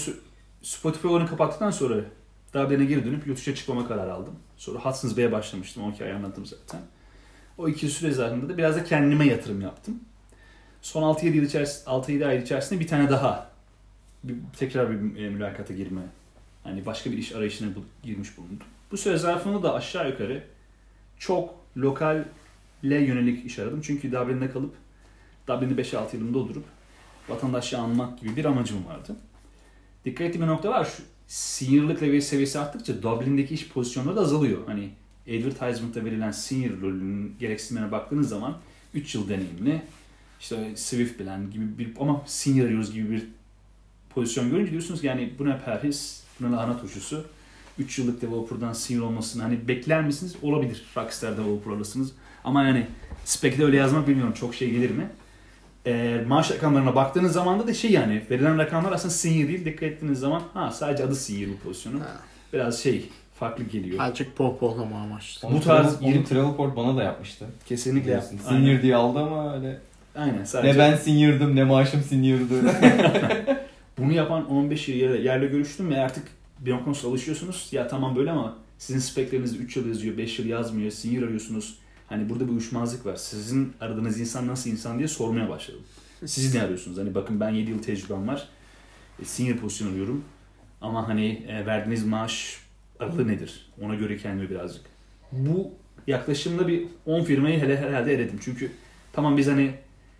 [0.61, 1.95] Spotify olanı kapattıktan sonra
[2.53, 4.35] Dublin'e geri dönüp yurt çıkmama kararı aldım.
[4.57, 5.83] Sonra Hudson's Bay'e başlamıştım.
[5.83, 6.81] O hikayeyi anlattım zaten.
[7.57, 9.99] O iki süre zarfında da biraz da kendime yatırım yaptım.
[10.81, 13.51] Son 6-7 yıl içerisinde, 6-7 ay içerisinde bir tane daha
[14.23, 16.01] bir, tekrar bir e, mülakata girme.
[16.63, 17.69] Hani başka bir iş arayışına
[18.03, 18.67] girmiş bulundum.
[18.91, 20.43] Bu süre zarfında da aşağı yukarı
[21.17, 22.25] çok lokalle
[22.81, 23.81] yönelik iş aradım.
[23.81, 24.73] Çünkü Dublin'de kalıp
[25.47, 26.65] Dublin'de 5-6 yılımda doldurup
[27.29, 29.15] vatandaşlığı almak gibi bir amacım vardı.
[30.05, 30.85] Dikkat ettiğim bir nokta var.
[30.85, 34.61] Şu seniorlık seviyesi arttıkça Dublin'deki iş pozisyonları da azalıyor.
[34.65, 34.89] Hani
[35.27, 38.57] advertisement'ta verilen senior rolünün gereksinimlerine baktığınız zaman
[38.93, 39.81] 3 yıl deneyimli,
[40.39, 43.23] işte Swift bilen gibi bir ama senior arıyoruz gibi bir
[44.09, 47.25] pozisyon görünce diyorsunuz ki yani bu ne perhis, bu ne lahana turşusu.
[47.79, 50.35] 3 yıllık developer'dan senior olmasını hani bekler misiniz?
[50.41, 50.85] Olabilir.
[50.97, 52.11] Rockstar developer alırsınız.
[52.43, 52.87] Ama yani
[53.25, 55.09] spec'de öyle yazmak bilmiyorum çok şey gelir mi?
[55.85, 59.65] Ee, maaş rakamlarına baktığınız zaman da şey yani verilen rakamlar aslında senior değil.
[59.65, 61.99] Dikkat ettiğiniz zaman ha sadece adı senior bu pozisyonu.
[61.99, 62.05] Ha.
[62.53, 63.99] Biraz şey farklı geliyor.
[64.03, 65.49] Azıcık pohpohlama amaçlı.
[65.51, 67.45] Bu tarz onu yirmi- Travelport bana da yapmıştı.
[67.65, 68.15] Kesinlikle.
[68.21, 68.37] Aynen.
[68.37, 69.79] Senior diye aldı ama öyle.
[70.15, 70.73] Aynen sadece.
[70.73, 72.71] Ne ben senior'dım ne maaşım senior'dı.
[73.97, 76.23] Bunu yapan 15 yıl yerle, yerle görüştüm ve artık
[76.59, 77.67] bir noktadan sonra alışıyorsunuz.
[77.71, 81.75] Ya tamam böyle ama sizin speklerinizde 3 yıl yazıyor, 5 yıl yazmıyor, senior arıyorsunuz.
[82.09, 83.15] Hani burada bir uyuşmazlık var.
[83.15, 85.81] Sizin aradığınız insan nasıl insan diye sormaya başladım.
[86.25, 86.97] Siz ne arıyorsunuz?
[86.97, 88.47] Hani bakın ben 7 yıl tecrübem var.
[89.21, 90.23] E, senior pozisyon arıyorum.
[90.81, 92.59] Ama hani e, verdiğiniz maaş
[92.99, 93.71] aralığı nedir?
[93.81, 94.85] Ona göre kendimi birazcık.
[95.31, 95.73] Bu
[96.07, 98.39] yaklaşımda bir 10 firmayı hele herhalde eledim.
[98.41, 98.71] Çünkü
[99.13, 99.73] tamam biz hani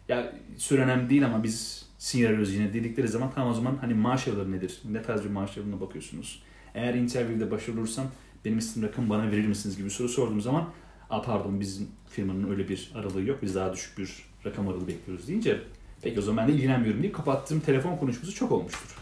[0.10, 3.94] ya süre önemli değil ama biz senior arıyoruz yine dedikleri zaman tamam o zaman hani
[3.94, 4.80] maaş araları nedir?
[4.92, 6.44] Ne tarz bir maaş aralığına bakıyorsunuz?
[6.76, 8.08] Eğer interview'de başarılı olursam
[8.46, 10.70] benim istediğim rakam bana verir misiniz gibi soru sorduğum zaman
[11.10, 13.40] Aa pardon bizim firmanın öyle bir aralığı yok.
[13.42, 14.10] Biz daha düşük bir
[14.46, 15.62] rakam aralığı bekliyoruz deyince
[16.02, 18.96] peki o zaman ben de ilgilenmiyorum deyip kapattığım telefon konuşması çok olmuştur.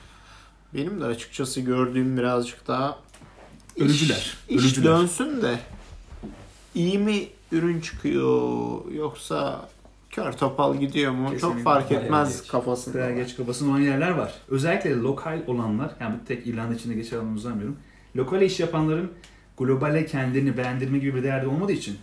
[0.73, 2.99] Benim de açıkçası gördüğüm birazcık daha
[3.79, 4.37] Ölücüler.
[4.49, 4.85] İş, iş Ölücüler.
[4.93, 5.59] dönsün de
[6.75, 9.69] iyi mi ürün çıkıyor yoksa
[10.09, 11.39] kör topal gidiyor mu Kesinlikle.
[11.55, 12.51] çok fark Bayağı etmez geç.
[12.51, 12.97] kafasında.
[12.97, 13.15] Veya var.
[13.15, 14.33] geç kafasında olan yerler var.
[14.49, 17.77] Özellikle lokal olanlar, yani bu tek İrlanda içinde geçer anlamı uzanmıyorum.
[18.15, 19.11] Lokal iş yapanların
[19.57, 21.97] globale kendilerini beğendirme gibi bir derdi olmadığı için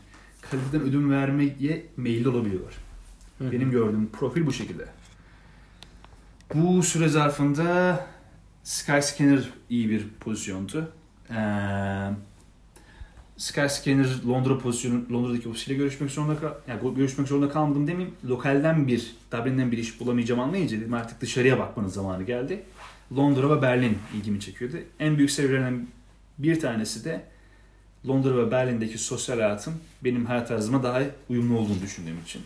[0.50, 2.74] kaliteden ödün vermeye meyilli olabiliyorlar.
[3.38, 3.52] Hı.
[3.52, 4.84] Benim gördüğüm profil bu şekilde.
[6.54, 8.06] Bu süre zarfında
[8.62, 10.92] Skyscanner iyi bir pozisyondu.
[11.30, 11.34] Ee,
[13.36, 18.14] Skyscanner Londra pozisyonu, Londra'daki ofisiyle görüşmek zorunda kal yani görüşmek zorunda kalmadım demeyeyim.
[18.24, 22.62] Lokalden bir, Dublin'den bir iş bulamayacağım anlayınca dedim artık dışarıya bakmanın zamanı geldi.
[23.16, 24.76] Londra ve Berlin ilgimi çekiyordu.
[24.98, 25.86] En büyük sebeplerden
[26.38, 27.24] bir tanesi de
[28.08, 32.42] Londra ve Berlin'deki sosyal hayatım benim hayat tarzıma daha uyumlu olduğunu düşündüğüm için.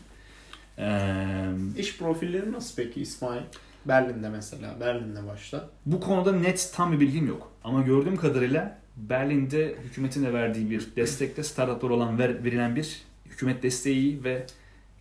[0.79, 1.47] Ee,
[1.79, 3.43] İş profilleri nasıl peki İsmail?
[3.85, 4.81] Berlin'de mesela.
[4.81, 5.69] Berlin'de başla.
[5.87, 7.53] bu konuda net tam bir bilgim yok.
[7.65, 13.63] Ama gördüğüm kadarıyla Berlin'de hükümetin de verdiği bir destekte startuplar olan ver, verilen bir hükümet
[13.63, 14.47] desteği ve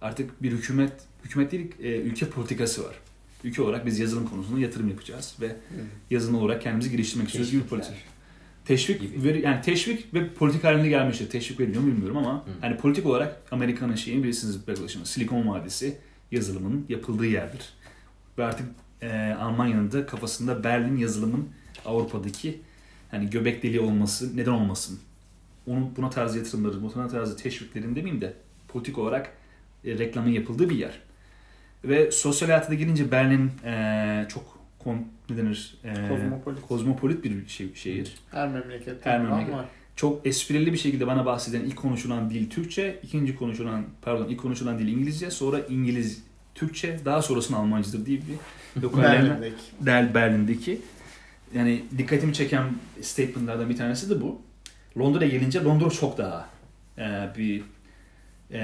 [0.01, 0.91] artık bir hükümet
[1.23, 2.95] hükümet değil e, ülke politikası var.
[3.43, 5.55] Ülke olarak biz yazılım konusunda yatırım yapacağız ve
[6.09, 7.93] yazılım olarak kendimizi geliştirmek istiyoruz gibi bir politik.
[8.67, 9.23] Teşvik Gibi.
[9.23, 11.29] veri, yani teşvik ve politik halinde gelmiştir.
[11.29, 12.49] Teşvik veriliyor mu bilmiyorum ama Hı.
[12.61, 15.05] hani politik olarak Amerika'nın şeyini bilirsiniz yaklaşımı.
[15.05, 15.97] Silikon Vadisi
[16.31, 17.73] yazılımın yapıldığı yerdir.
[18.37, 18.67] Ve artık
[19.01, 21.49] e, Almanya'nın da kafasında Berlin yazılımın
[21.85, 22.61] Avrupa'daki
[23.11, 24.99] hani göbek deliği olması neden olmasın?
[25.67, 28.33] Onun buna tarz yatırımları, buna tarz teşviklerin demeyeyim de
[28.67, 29.33] politik olarak
[29.85, 30.99] e, reklamın yapıldığı bir yer.
[31.83, 35.75] Ve sosyal hayata da girince Berlin e, çok kon, ne denir?
[35.83, 36.61] E, Kozmopolit.
[36.61, 38.15] kozmopolit bir şey, şehir.
[38.31, 39.53] Her memlekette Her var memleket.
[39.53, 44.39] ama Çok esprili bir şekilde bana bahseden ilk konuşulan dil Türkçe, ikinci konuşulan pardon ilk
[44.39, 46.23] konuşulan dil İngilizce, sonra İngiliz
[46.55, 49.41] Türkçe, daha sonrasında Almancıdır diye bir lokallerden
[49.81, 50.15] Berlin'deki.
[50.15, 50.81] Berlin'deki
[51.55, 52.65] yani dikkatimi çeken
[53.01, 54.41] statementlardan bir tanesi de bu.
[54.97, 56.49] Londra'ya gelince Londra çok daha
[56.97, 57.63] e, bir
[58.51, 58.59] e,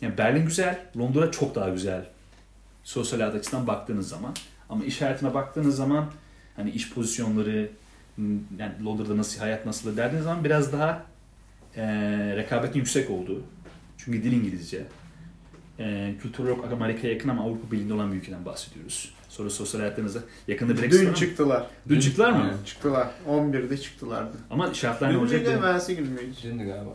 [0.00, 2.04] yani Berlin güzel, Londra çok daha güzel
[2.84, 4.34] sosyal hayat açısından baktığınız zaman.
[4.70, 6.06] Ama iş hayatına baktığınız zaman
[6.56, 7.70] hani iş pozisyonları
[8.58, 11.06] yani Londra'da nasıl hayat nasıl derdiğiniz zaman biraz daha
[11.76, 11.82] e,
[12.36, 13.42] rekabetin yüksek olduğu
[13.96, 14.86] Çünkü dil İngilizce.
[15.78, 19.14] Ee, kültür olarak Amerika'ya yakın ama Avrupa Birliği'nde olan bir ülkeden bahsediyoruz.
[19.28, 21.66] Sonra sosyal hayatlarınızda yakında Brexit Dün çıktılar.
[21.88, 22.50] Dün çıktılar mı?
[22.54, 22.66] Evet.
[22.66, 23.10] Çıktılar.
[23.28, 24.36] 11'de çıktılardı.
[24.50, 25.40] Ama şartlar ne Dün olacak?
[25.40, 26.34] müydü, gün müydü?
[26.42, 26.90] Şimdi galiba.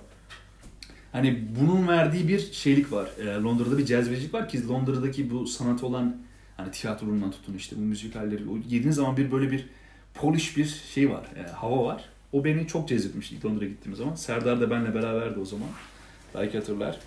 [1.12, 3.10] Hani bunun verdiği bir şeylik var.
[3.20, 6.16] Ee, Londra'da bir cezbecilik var ki Londra'daki bu sanat olan
[6.58, 9.66] hani tiyatrondan tutun işte bu müzikalleri o girdiğiniz zaman bir böyle bir
[10.14, 11.24] polish bir şey var.
[11.36, 12.06] e, hava var.
[12.32, 14.16] O beni çok cezbetmişti ilk Londra'ya gittiğim zaman.
[14.16, 15.68] Serdar da benle beraberdi o zaman.
[16.36, 17.00] Belki hatırlar.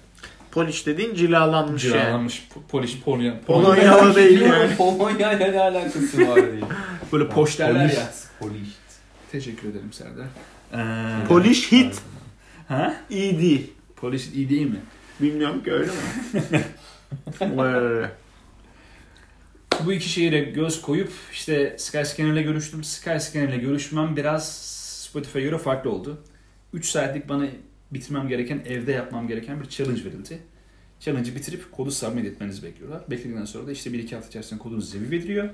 [0.50, 1.92] Polish dediğin cilalanmış yani.
[1.92, 3.40] Cilalanmış po- polish Polonya.
[3.40, 4.76] Polonyalı değil yani.
[4.76, 6.62] Polonya ile ne alakası var diye.
[7.12, 8.10] Böyle poş derler ya.
[8.40, 8.78] Polisht.
[9.32, 10.26] Teşekkür ederim Serdar.
[10.74, 12.00] Ee, Polish hit.
[12.68, 12.94] ha?
[13.10, 13.70] Değil.
[13.96, 14.80] Polish iyi değil mi?
[15.20, 16.64] Bilmiyorum ki öyle mi?
[19.84, 22.84] Bu iki şehire göz koyup işte Skyscanner'la görüştüm.
[22.84, 24.56] Skyscanner'la görüşmem biraz
[25.02, 26.22] Spotify'a göre farklı oldu.
[26.72, 27.46] 3 saatlik bana
[27.90, 30.38] bitirmem gereken, evde yapmam gereken bir challenge verildi.
[31.00, 33.02] Challenge'ı bitirip kodu submit etmenizi bekliyorlar.
[33.10, 35.50] Bekledikten sonra da işte 1-2 hafta içerisinde kodunuz review ediliyor.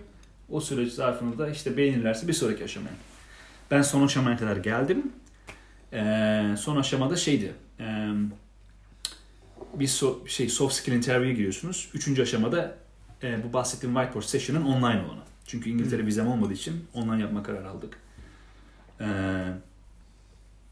[0.51, 2.95] O süreç zarfında da işte beğenirlerse bir sonraki aşamaya.
[3.71, 5.13] Ben son aşamaya kadar geldim.
[5.93, 7.53] Ee, son aşamada şeydi.
[7.81, 8.09] Ee,
[9.75, 11.89] bir so- şey soft skill interview'e giriyorsunuz.
[11.95, 12.84] Üçüncü aşamada
[13.25, 15.25] e, bu bahsettiğim whiteboard session'ın online olanı.
[15.47, 17.99] Çünkü İngiltere vizem olmadığı için online yapma kararı aldık.
[19.01, 19.07] Ee,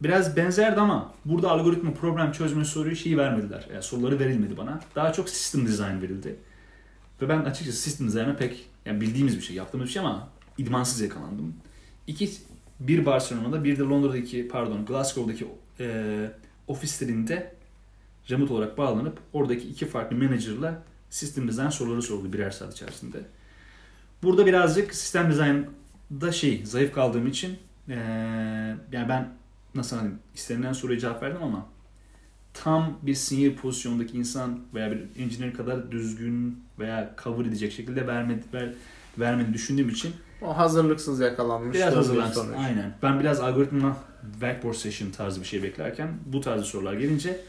[0.02, 3.68] biraz benzerdi ama burada algoritma problem çözme soruyu şeyi vermediler.
[3.72, 4.80] Yani soruları verilmedi bana.
[4.94, 6.36] Daha çok system design verildi.
[7.22, 11.00] Ve ben açıkçası system design'a pek yani bildiğimiz bir şey, yaptığımız bir şey ama idmansız
[11.00, 11.54] yakalandım.
[12.06, 12.30] İki,
[12.80, 15.46] bir Barcelona'da bir de Londra'daki pardon Glasgow'daki
[15.80, 16.30] e,
[16.66, 17.54] ofislerinde
[18.30, 20.82] remote olarak bağlanıp oradaki iki farklı manager'la
[21.12, 23.18] sistem design soruları soruldu birer saat içerisinde.
[24.22, 27.56] Burada birazcık sistem design'da şey zayıf kaldığım için
[27.88, 27.96] eee,
[28.92, 29.28] yani ben
[29.74, 31.66] nasıl hani istenilen soruya cevap verdim ama
[32.54, 38.42] tam bir senior pozisyondaki insan veya bir engineer kadar düzgün veya cover edecek şekilde vermedi,
[38.54, 38.68] ver,
[39.18, 41.74] vermeni düşündüğüm için O hazırlıksız yakalanmış.
[41.74, 42.42] Biraz bir hazırlansın.
[42.42, 42.56] sonuç.
[42.58, 42.94] Aynen.
[43.02, 43.96] Ben biraz algoritma
[44.32, 47.40] whiteboard session tarzı bir şey beklerken bu tarzı sorular gelince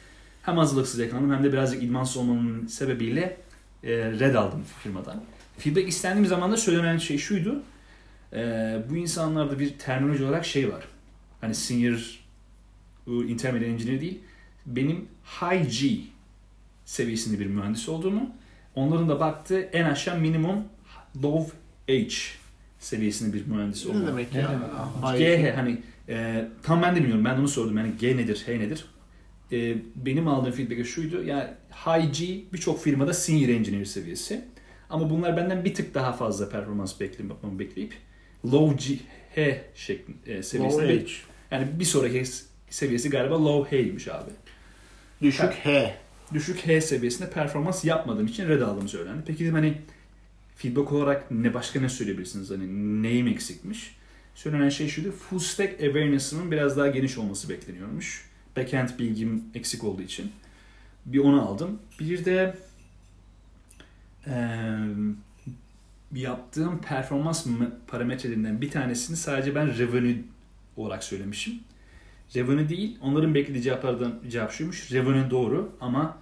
[0.41, 3.37] hem hazırlıksız yakalandım hem de birazcık idmansız olmamın sebebiyle
[3.83, 5.23] e, red aldım firmadan.
[5.57, 7.63] Feedback istendiğim zaman da söylenen şey şuydu.
[8.33, 8.37] E,
[8.89, 10.83] bu insanlarda bir terminoloji olarak şey var.
[11.41, 12.19] Hani senior,
[13.07, 14.19] ıı, intermediate engineer değil.
[14.65, 15.07] Benim
[15.41, 15.97] high G
[16.85, 18.29] seviyesinde bir mühendis olduğumu,
[18.75, 20.63] onların da baktığı en aşağı minimum
[21.23, 22.07] low H
[22.79, 24.49] seviyesinde bir mühendis Ne demek Ne ya?
[24.51, 24.69] demek?
[25.01, 25.53] Hayır.
[25.53, 27.25] GH hani e, tam ben de bilmiyorum.
[27.25, 27.77] Ben onu sordum.
[27.77, 28.85] Yani G nedir, H nedir?
[29.51, 31.23] E, benim aldığım feedback şuydu.
[31.23, 31.49] Yani
[31.85, 34.45] High G birçok firmada senior engineer seviyesi.
[34.89, 37.93] Ama bunlar benden bir tık daha fazla performans bekleyip, bakmamı bekleyip
[38.45, 38.99] Low G,
[39.35, 40.83] H şeklinde e, seviyesinde.
[40.83, 41.11] Low H.
[41.51, 42.23] Yani bir sonraki
[42.69, 44.31] seviyesi galiba Low H'ymiş abi.
[45.21, 45.95] Düşük H.
[46.33, 49.23] Düşük H seviyesinde performans yapmadığım için red aldığım söylendi.
[49.27, 49.77] Peki dedim hani
[50.55, 52.49] feedback olarak ne başka ne söyleyebilirsiniz?
[52.49, 53.95] Hani neyim eksikmiş?
[54.35, 55.11] Söylenen şey şuydu.
[55.11, 58.25] Full stack awareness'ımın biraz daha geniş olması bekleniyormuş.
[58.57, 60.31] Backend bilgim eksik olduğu için.
[61.05, 61.79] Bir onu aldım.
[61.99, 62.55] Bir de
[64.27, 64.33] eee,
[66.15, 67.47] yaptığım performans
[67.87, 70.17] parametrelerinden bir tanesini sadece ben revenue
[70.77, 71.53] olarak söylemişim.
[72.35, 74.91] Revenue değil, onların beklediği cevaplardan cevap şuymuş.
[74.91, 76.17] Revenue doğru ama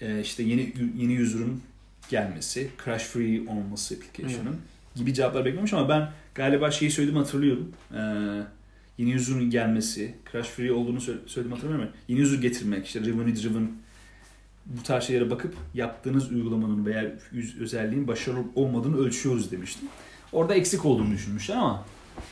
[0.00, 1.62] e, işte yeni yeni user'ın
[2.08, 4.56] gelmesi, crash free olması application'ın
[4.94, 7.72] gibi cevaplar beklemiş ama ben galiba şeyi söyledim hatırlıyorum.
[7.94, 7.96] Ee,
[9.00, 13.36] yeni user'ın gelmesi, crash free olduğunu sö- söyledim hatırlamıyorum ama yeni user getirmek, işte revenue
[13.36, 13.72] driven
[14.66, 17.12] bu tarz şeylere bakıp yaptığınız uygulamanın veya
[17.60, 19.88] özelliğin başarılı olmadığını ölçüyoruz demiştim.
[20.32, 21.84] Orada eksik olduğunu düşünmüşler ama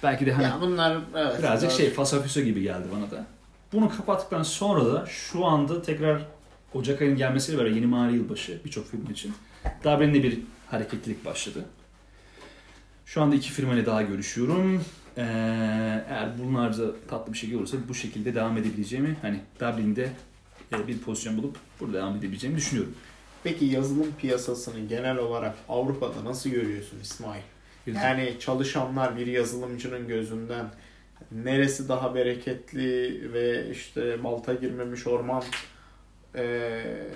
[0.02, 1.38] belki de hani Ya bunlar evet.
[1.38, 1.78] Birazcık doğru.
[1.78, 3.26] şey fasafiso gibi geldi bana da.
[3.72, 6.26] Bunu kapattıktan sonra da şu anda tekrar
[6.74, 9.33] Ocak ayının gelmesiyle beraber yeni mali yılbaşı birçok firma için
[9.85, 11.64] Dublin'de bir hareketlilik başladı.
[13.07, 14.85] Şu anda iki firmayla daha görüşüyorum.
[15.18, 15.22] Ee,
[16.09, 20.11] eğer bunlar da tatlı bir şekilde olursa bu şekilde devam edebileceğimi hani Dublin'de
[20.72, 22.94] e, bir pozisyon bulup burada devam edebileceğimi düşünüyorum.
[23.44, 27.42] Peki yazılım piyasasını genel olarak Avrupa'da nasıl görüyorsun İsmail?
[27.87, 30.66] Yani çalışanlar bir yazılımcının gözünden
[31.33, 35.42] neresi daha bereketli ve işte balta girmemiş orman
[36.35, 37.07] eee,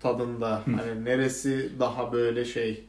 [0.00, 0.70] tadında Hı.
[0.70, 2.84] hani neresi daha böyle şey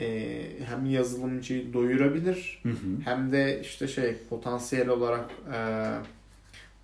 [0.00, 2.74] eee, hem yazılımcıyı doyurabilir Hı hı.
[3.04, 5.90] hem de işte şey potansiyel olarak eee,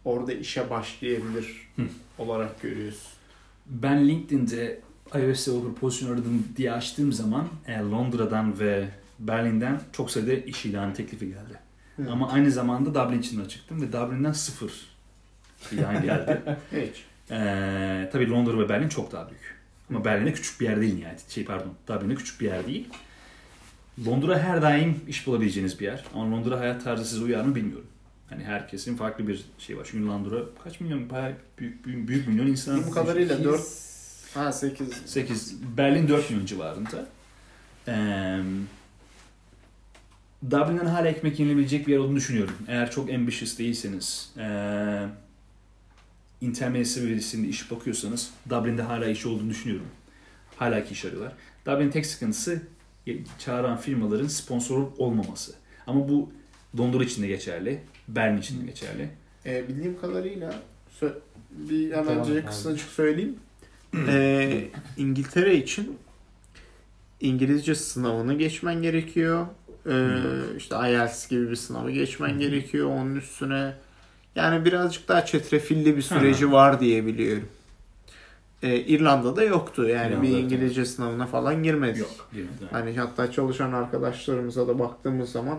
[0.04, 1.82] orada işe başlayabilir Hı.
[2.18, 3.08] olarak görüyorsun.
[3.66, 4.80] Ben LinkedIn'de
[5.14, 10.94] iOS developer pozisyon aradım diye açtığım zaman e, Londra'dan ve Berlin'den çok sayıda iş ilanı
[10.94, 11.58] teklifi geldi.
[11.96, 12.10] Hı.
[12.12, 14.72] Ama aynı zamanda Dublin için de çıktım ve Dublin'den sıfır
[15.72, 16.40] ilan geldi.
[16.72, 17.04] Hiç.
[17.30, 19.56] Ee, tabii Londra ve Berlin çok daha büyük.
[19.90, 21.16] Ama Berlin'e küçük bir yer değil yani.
[21.28, 22.88] Şey pardon, Dublin'e küçük bir yer değil.
[24.06, 26.04] Londra her daim iş bulabileceğiniz bir yer.
[26.14, 27.86] Ama Londra hayat tarzı size uyar mı bilmiyorum.
[28.30, 29.88] Hani herkesin farklı bir şey var.
[29.90, 32.86] Çünkü Londra kaç milyon, bayağı büyük, büyük, büyük milyon insan.
[32.86, 37.06] Bu kadarıyla 4 Sekiz- ha 8 8, Berlin 4 milyon civarında.
[37.88, 38.38] Ee,
[40.50, 42.54] Dublin'den hala ekmek yenilebilecek bir yer olduğunu düşünüyorum.
[42.68, 45.06] Eğer çok ambitious değilseniz, ee,
[46.40, 49.86] intermediate seviyesinde iş bakıyorsanız Dublin'de hala iş olduğunu düşünüyorum.
[50.56, 51.32] Hala ki iş arıyorlar.
[51.66, 52.62] Dublin'in tek sıkıntısı
[53.38, 55.52] çağıran firmaların sponsor olmaması.
[55.86, 56.30] Ama bu
[56.78, 59.08] Londra için de geçerli, Berlin için de geçerli.
[59.46, 60.54] E, bildiğim kadarıyla
[61.50, 63.36] bir hemen Tamam, önce kısacık söyleyeyim.
[64.08, 65.98] E, İngiltere için
[67.20, 69.46] İngilizce sınavını geçmen gerekiyor.
[69.86, 69.96] E,
[70.56, 72.86] işte IELTS gibi bir sınavı geçmen gerekiyor.
[72.90, 73.74] Onun üstüne
[74.36, 77.48] yani birazcık daha çetrefilli bir süreci var diye biliyorum.
[78.62, 79.88] E, İrlanda'da yoktu.
[79.88, 80.38] Yani İrlanda'da bir.
[80.38, 82.00] İngilizce sınavına falan girmedik.
[82.00, 82.28] Yok.
[82.32, 82.64] girmedi.
[82.70, 85.58] Hani hatta çalışan arkadaşlarımıza da baktığımız zaman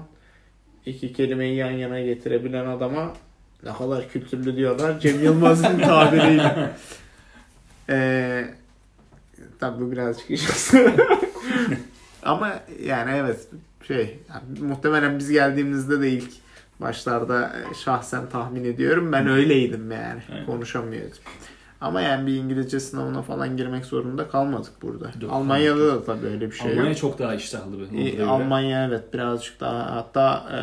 [0.86, 3.14] iki kelimeyi yan yana getirebilen adama
[3.64, 6.72] ne kadar kültürlü diyorlar Cem Yılmaz'ın tabiriyle.
[7.90, 8.46] Ee,
[9.60, 10.44] tabii bu birazcık iş.
[12.24, 13.48] Ama yani evet
[13.88, 16.30] şey yani muhtemelen biz geldiğimizde de ilk
[16.80, 20.46] başlarda e, şahsen tahmin ediyorum ben öyleydim yani Aynen.
[20.46, 21.18] konuşamıyordum.
[21.82, 25.12] Ama yani bir İngilizce sınavına falan girmek zorunda kalmadık burada.
[25.22, 26.98] Yok, Almanya'da da tabii öyle bir şey Almanya yok.
[26.98, 28.12] çok daha iştahlı bir.
[28.12, 28.26] Göre.
[28.26, 30.60] Almanya evet birazcık daha hatta e,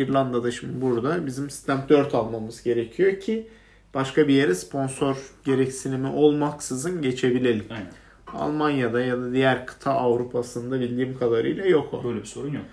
[0.00, 3.48] İrlanda'da şimdi burada bizim Stamp 4 almamız gerekiyor ki
[3.94, 7.64] başka bir yere sponsor gereksinimi olmaksızın geçebilelim.
[7.70, 7.92] Aynen.
[8.34, 12.04] Almanya'da ya da diğer kıta Avrupa'sında bildiğim kadarıyla yok o.
[12.04, 12.64] Böyle bir sorun yok.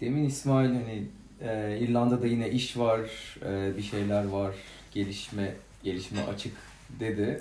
[0.00, 1.06] Demin İsmail hani
[1.40, 3.00] e, İrlanda'da yine iş var,
[3.46, 4.54] e, bir şeyler var,
[4.94, 5.54] gelişme
[5.84, 6.52] gelişme açık
[7.00, 7.40] dedi.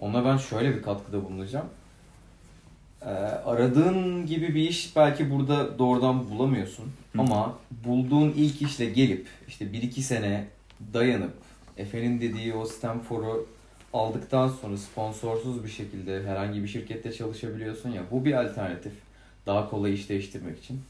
[0.00, 1.66] Ona ben şöyle bir katkıda bulunacağım.
[3.02, 3.06] E,
[3.44, 6.84] aradığın gibi bir iş belki burada doğrudan bulamıyorsun.
[6.84, 7.20] Hı.
[7.20, 10.44] Ama bulduğun ilk işle gelip işte 1-2 sene
[10.94, 11.32] dayanıp
[11.76, 13.46] Efe'nin dediği o Stanford'u
[13.92, 18.92] aldıktan sonra sponsorsuz bir şekilde herhangi bir şirkette çalışabiliyorsun ya bu bir alternatif.
[19.46, 20.80] Daha kolay iş değiştirmek için.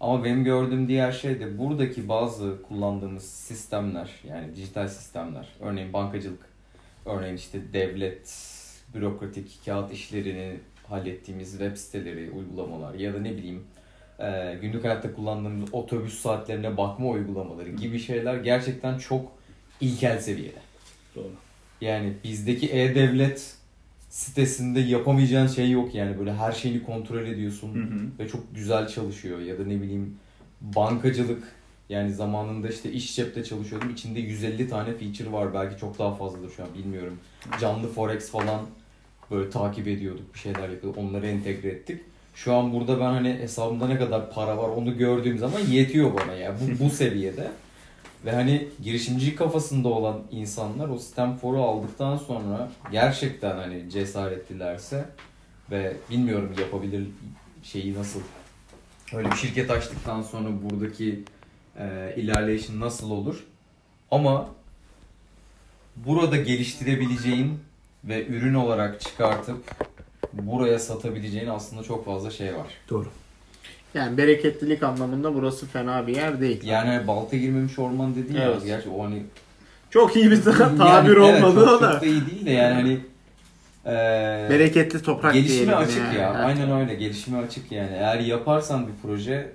[0.00, 5.48] Ama benim gördüğüm diğer şey de buradaki bazı kullandığımız sistemler yani dijital sistemler.
[5.60, 6.46] Örneğin bankacılık,
[7.06, 8.54] örneğin işte devlet,
[8.94, 13.64] bürokratik kağıt işlerini hallettiğimiz web siteleri, uygulamalar ya da ne bileyim
[14.18, 19.32] e, günlük hayatta kullandığımız otobüs saatlerine bakma uygulamaları gibi şeyler gerçekten çok
[19.80, 20.58] ilkel seviyede.
[21.16, 21.32] Doğru.
[21.80, 23.57] Yani bizdeki e-devlet
[24.08, 26.18] sitesinde yapamayacağın şey yok yani.
[26.18, 28.00] Böyle her şeyini kontrol ediyorsun Hı hı.
[28.18, 29.38] ve çok güzel çalışıyor.
[29.40, 30.16] Ya da ne bileyim
[30.60, 31.42] bankacılık
[31.88, 33.90] yani zamanında işte iş cepte çalışıyordum.
[33.90, 35.54] İçinde 150 tane feature var.
[35.54, 37.18] Belki çok daha fazladır şu an bilmiyorum.
[37.60, 38.60] Canlı forex falan
[39.30, 40.98] böyle takip ediyorduk bir şeyler yapıyorduk.
[40.98, 42.00] Onları entegre ettik.
[42.34, 46.32] Şu an burada ben hani hesabımda ne kadar para var onu gördüğüm zaman yetiyor bana
[46.32, 46.54] ya.
[46.60, 47.50] Bu, bu seviyede
[48.24, 55.08] ve hani girişimci kafasında olan insanlar o Stanford'u aldıktan sonra gerçekten hani cesaretlilerse
[55.70, 57.08] ve bilmiyorum yapabilir
[57.62, 58.20] şeyi nasıl
[59.12, 61.24] öyle bir şirket açtıktan sonra buradaki
[61.78, 63.44] e, ilerleyişin nasıl olur
[64.10, 64.48] ama
[65.96, 67.60] burada geliştirebileceğin
[68.04, 69.74] ve ürün olarak çıkartıp
[70.32, 72.66] buraya satabileceğin aslında çok fazla şey var.
[72.90, 73.08] Doğru.
[73.94, 76.60] Yani bereketlilik anlamında burası fena bir yer değil.
[76.64, 78.64] Yani balta girmemiş orman dediğin ya Evet.
[78.66, 79.22] gerçi o hani
[79.90, 81.92] Çok iyi bir tabir Yani evet, olmadı çok, o da.
[81.92, 82.90] Çok da iyi değil de yani hani
[83.86, 86.16] eee, Bereketli toprak gelişime diyelim açık yani.
[86.18, 86.32] ya.
[86.36, 86.46] Evet.
[86.46, 86.94] Aynen öyle.
[86.94, 87.90] Gelişime açık yani.
[87.92, 89.52] Eğer yaparsan bir proje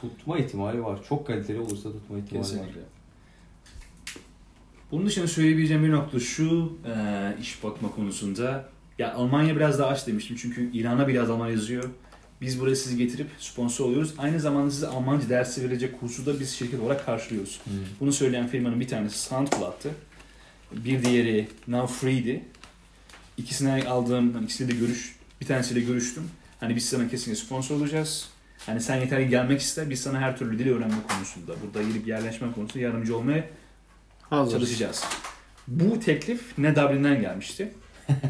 [0.00, 0.98] tutma ihtimali var.
[1.08, 2.42] Çok kaliteli olursa tutma ihtimali var.
[2.50, 2.80] Kesinlikle.
[4.90, 6.92] Bunun dışında söyleyebileceğim bir nokta şu e,
[7.40, 8.68] iş bakma konusunda.
[8.98, 11.84] Ya Almanya biraz daha aç demiştim çünkü İran'a biraz Alman yazıyor.
[12.40, 14.14] Biz buraya sizi getirip sponsor oluyoruz.
[14.18, 17.60] Aynı zamanda size Almanca dersi verecek kursu da biz şirket olarak karşılıyoruz.
[17.64, 17.72] Hmm.
[18.00, 19.90] Bunu söyleyen firmanın bir tanesi SoundCloud'tı.
[20.72, 22.44] Bir diğeri Now Free'di.
[23.36, 26.30] İkisine aldığım, hani ikisiyle de görüş, bir tanesiyle görüştüm.
[26.60, 28.28] Hani biz sana kesinlikle sponsor olacağız.
[28.66, 32.08] Hani sen yeter ki gelmek iste, biz sana her türlü dili öğrenme konusunda, burada gelip
[32.08, 33.44] yerleşme konusunda yardımcı olmaya
[34.22, 34.52] Hazır.
[34.52, 35.04] çalışacağız.
[35.68, 37.72] Bu teklif ne Dublin'den gelmişti,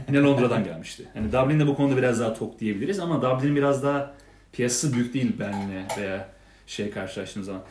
[0.08, 1.08] ne Londra'dan gelmişti.
[1.14, 4.14] Yani Dublin'de bu konuda biraz daha tok diyebiliriz ama Dublin biraz daha
[4.52, 6.28] piyasası büyük değil Berlin'e veya
[6.66, 7.62] şeye karşılaştığınız zaman.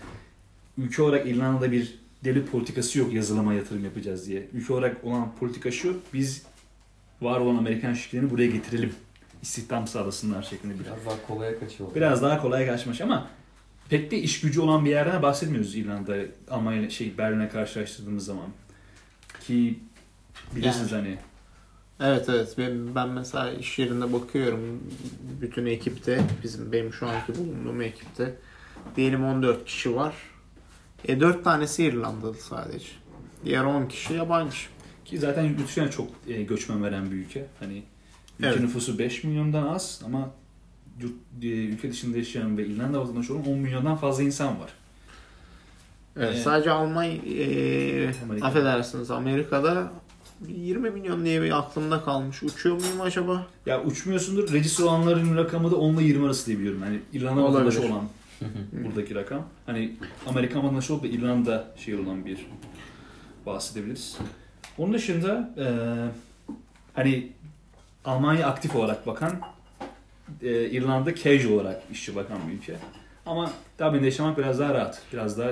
[0.77, 4.47] Ülke olarak İrlanda'da bir devlet politikası yok yazılıma yatırım yapacağız diye.
[4.53, 6.43] Ülke olarak olan politika şu, biz
[7.21, 8.93] var olan Amerikan şirketlerini buraya getirelim.
[9.41, 11.95] İstihdam sağlasınlar şeklinde bir Biraz daha kolaya kaçıyor.
[11.95, 13.27] Biraz daha kolay kaçmış ama
[13.89, 16.15] pek de iş gücü olan bir yerden bahsetmiyoruz İrlanda,
[16.49, 18.47] Almanya, şey Berlin'e karşılaştırdığımız zaman.
[19.47, 19.79] Ki
[20.55, 21.17] bilirsiniz hani
[21.99, 24.83] Evet evet ben, ben mesela iş yerinde bakıyorum
[25.41, 28.35] bütün ekipte bizim benim şu anki bulunduğum ekipte
[28.95, 30.13] diyelim 14 kişi var.
[31.07, 32.85] E 4 tanesi İrlandalı sadece.
[33.45, 34.57] Diğer 10 kişi yabancı.
[35.05, 37.45] Ki zaten yurt dışına çok e, göçmen veren bir ülke.
[37.59, 37.83] Hani
[38.39, 38.59] ülke Evet.
[38.59, 40.31] nüfusu 5 milyondan az ama
[41.01, 44.69] yurt, e, ülke dışında yaşayan ve İrlanda vatandaşı olan 10 milyondan fazla insan var.
[46.17, 48.47] Evet, Ee, sadece Almanya e, Amerika.
[48.47, 49.91] affedersiniz Amerika'da
[50.47, 52.43] 20 milyon diye bir aklımda kalmış.
[52.43, 53.45] Uçuyor muyum acaba?
[53.65, 54.53] Ya uçmuyorsundur.
[54.53, 56.81] Register olanların rakamı da 10 ile 20 arası diye biliyorum.
[56.85, 58.09] Yani İrlanda vatandaşı olan
[58.85, 59.45] buradaki rakam.
[59.65, 59.95] Hani
[60.27, 62.47] Amerikan vatandaşı olup da İrlanda şehir olan bir
[63.45, 64.17] bahsedebiliriz.
[64.77, 65.65] Onun dışında e,
[66.93, 67.31] hani
[68.05, 69.39] Almanya aktif olarak bakan,
[70.41, 72.75] e, İrlanda casual olarak işçi bakan bir ülke.
[73.25, 75.51] Ama Dublin'de yaşamak biraz daha rahat, biraz daha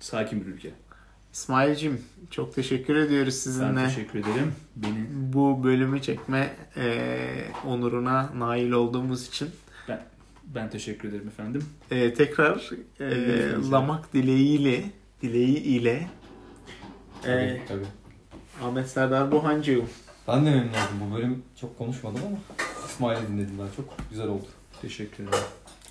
[0.00, 0.70] sakin bir ülke.
[1.36, 3.84] İsmail'cim çok teşekkür ediyoruz Ben sizinle.
[3.84, 4.54] teşekkür ederim.
[4.76, 7.18] Beni Bu bölümü çekme e,
[7.66, 9.48] onuruna nail olduğumuz için.
[10.44, 11.64] ben teşekkür ederim efendim.
[11.90, 12.70] E, tekrar
[13.00, 14.84] e, Elinize lamak dileğiyle
[15.22, 16.06] dileği ile
[17.22, 17.86] Tabii, e, tabii.
[18.64, 19.82] Ahmet Serdar Bohancı
[20.28, 21.10] Ben de memnun oldum.
[21.10, 22.36] Bu bölüm çok konuşmadım ama
[22.86, 23.76] İsmail'i dinledim ben.
[23.76, 24.46] Çok güzel oldu.
[24.82, 25.44] Teşekkür ederim.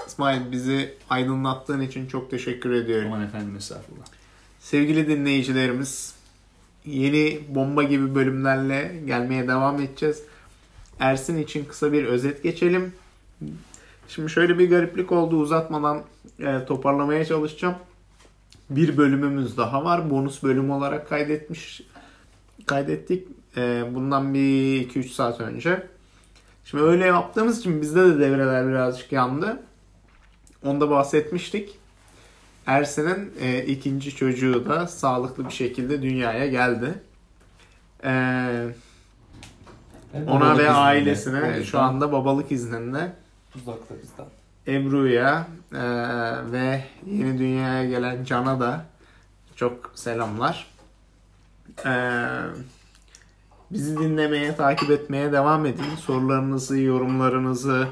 [0.08, 3.08] İsmail bizi aydınlattığın için çok teşekkür ediyorum.
[3.14, 4.06] Aman efendim estağfurullah.
[4.66, 6.16] Sevgili dinleyicilerimiz
[6.86, 10.24] yeni bomba gibi bölümlerle gelmeye devam edeceğiz.
[11.00, 12.94] Ersin için kısa bir özet geçelim.
[14.08, 16.04] Şimdi şöyle bir gariplik oldu uzatmadan
[16.40, 17.76] e, toparlamaya çalışacağım.
[18.70, 20.10] Bir bölümümüz daha var.
[20.10, 21.82] Bonus bölüm olarak kaydetmiş
[22.66, 23.28] kaydettik.
[23.58, 25.88] E, bundan bir 2-3 saat önce.
[26.66, 29.64] Şimdi öyle yaptığımız için bizde de devreler birazcık yandı.
[30.64, 31.85] Onda bahsetmiştik.
[32.68, 36.94] Ersin'in e, ikinci çocuğu da sağlıklı bir şekilde dünyaya geldi.
[38.04, 38.10] E,
[40.14, 40.70] Yani ona ve izninde.
[40.72, 43.12] ailesine yüzden şu anda babalık izninde
[43.56, 44.26] uzakta bizden.
[44.68, 45.82] Ebru'ya e,
[46.52, 48.86] ve yeni dünyaya gelen Can'a da
[49.56, 50.68] çok selamlar.
[51.86, 51.92] E,
[53.72, 55.96] bizi dinlemeye, takip etmeye devam edin.
[56.06, 57.88] Sorularınızı, yorumlarınızı,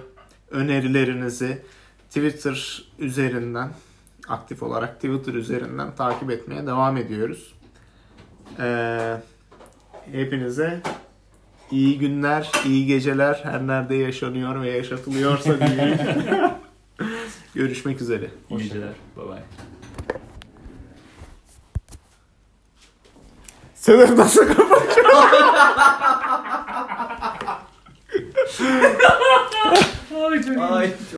[0.51, 1.61] önerilerinizi
[2.07, 3.69] Twitter üzerinden
[4.27, 7.53] aktif olarak Twitter üzerinden takip etmeye devam ediyoruz.
[8.59, 9.17] E,
[10.11, 10.81] hepinize
[11.71, 15.99] iyi günler, iyi geceler her nerede yaşanıyor ve yaşatılıyorsa diyeyim.
[17.55, 18.29] Görüşmek üzere.
[18.49, 18.89] İyi geceler.
[19.17, 19.43] Bye bye.
[23.75, 25.05] Sınır nasıl kapatıyor?
[30.71, 31.03] Ay çok.